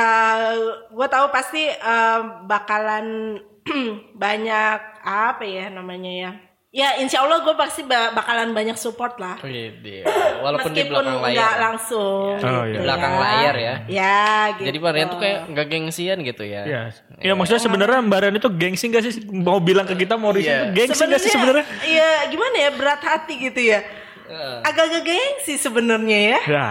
gue 0.88 1.07
tahu 1.07 1.27
pasti 1.29 1.67
eh, 1.67 2.19
bakalan 2.43 3.38
banyak 4.15 4.77
apa 5.01 5.43
ya 5.43 5.67
namanya 5.67 6.11
ya 6.11 6.31
ya 6.71 6.89
insya 6.97 7.23
Allah 7.23 7.39
gue 7.39 7.55
pasti 7.55 7.83
ba- 7.83 8.11
bakalan 8.11 8.51
banyak 8.51 8.75
support 8.75 9.15
lah 9.15 9.39
Gitu. 9.39 10.03
Walaupun 10.38 10.71
di 10.71 10.83
belakang 10.83 11.17
nggak 11.17 11.31
layar. 11.31 11.55
langsung 11.57 12.35
Oh, 12.35 12.43
gitu 12.61 12.67
iya. 12.67 12.67
Di 12.69 12.79
belakang 12.83 13.13
ya. 13.13 13.21
layar 13.21 13.55
ya. 13.55 13.75
ya 13.88 14.23
gitu 14.53 14.67
Jadi 14.67 14.77
Marian 14.77 15.07
tuh 15.07 15.17
kayak 15.17 15.39
nggak 15.47 15.65
gengsian 15.65 16.17
gitu 16.21 16.43
ya. 16.43 16.61
Iya. 16.63 16.81
Iya, 17.17 17.33
maksudnya 17.33 17.61
sebenarnya 17.61 17.99
Mbak 18.01 18.19
Rian 18.21 18.35
itu 18.35 18.49
gengsi 18.53 18.85
gak 18.89 19.03
sih 19.03 19.13
mau 19.25 19.57
bilang 19.57 19.83
ke 19.83 19.95
kita 19.95 20.15
mau 20.15 20.31
Iya. 20.31 20.67
itu 20.69 20.75
gengsi 20.75 21.01
gak 21.01 21.17
sih 21.17 21.31
sebenarnya? 21.31 21.63
Iya 21.81 22.09
gimana 22.27 22.55
ya 22.59 22.69
berat 22.71 23.01
hati 23.01 23.33
gitu 23.41 23.59
ya. 23.61 23.79
Heeh. 24.25 24.55
Agak-agak 24.61 25.03
gengsi 25.05 25.55
sebenarnya 25.55 26.19
ya. 26.27 26.39
Ya. 26.45 26.69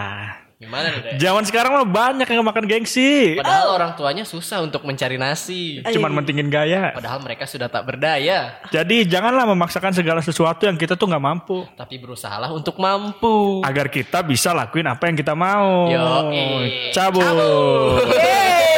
Gimana 0.55 0.87
nih, 0.87 1.01
Dek? 1.03 1.13
Zaman 1.19 1.43
sekarang 1.43 1.71
mah 1.75 1.83
banyak 1.83 2.27
yang 2.31 2.39
makan 2.39 2.63
gengsi. 2.63 3.35
Padahal 3.35 3.75
orang 3.75 3.91
tuanya 3.99 4.23
susah 4.23 4.63
untuk 4.63 4.87
mencari 4.87 5.19
nasi. 5.19 5.83
Cuman 5.83 6.15
mentingin 6.15 6.47
gaya. 6.47 6.95
Padahal 6.95 7.19
mereka 7.19 7.43
sudah 7.43 7.67
tak 7.67 7.83
berdaya. 7.83 8.63
Jadi 8.71 9.03
janganlah 9.03 9.43
memaksakan 9.51 9.91
segala 9.91 10.23
sesuatu 10.23 10.63
yang 10.63 10.79
kita 10.79 10.95
tuh 10.95 11.11
nggak 11.11 11.23
mampu. 11.23 11.67
Tapi 11.75 11.99
berusahalah 11.99 12.55
untuk 12.55 12.79
mampu. 12.79 13.59
Agar 13.67 13.91
kita 13.91 14.23
bisa 14.23 14.55
lakuin 14.55 14.87
apa 14.87 15.11
yang 15.11 15.19
kita 15.19 15.35
mau. 15.35 15.91
Yoi. 15.91 16.95
Cabut. 16.95 18.07
Yeay. 18.15 18.74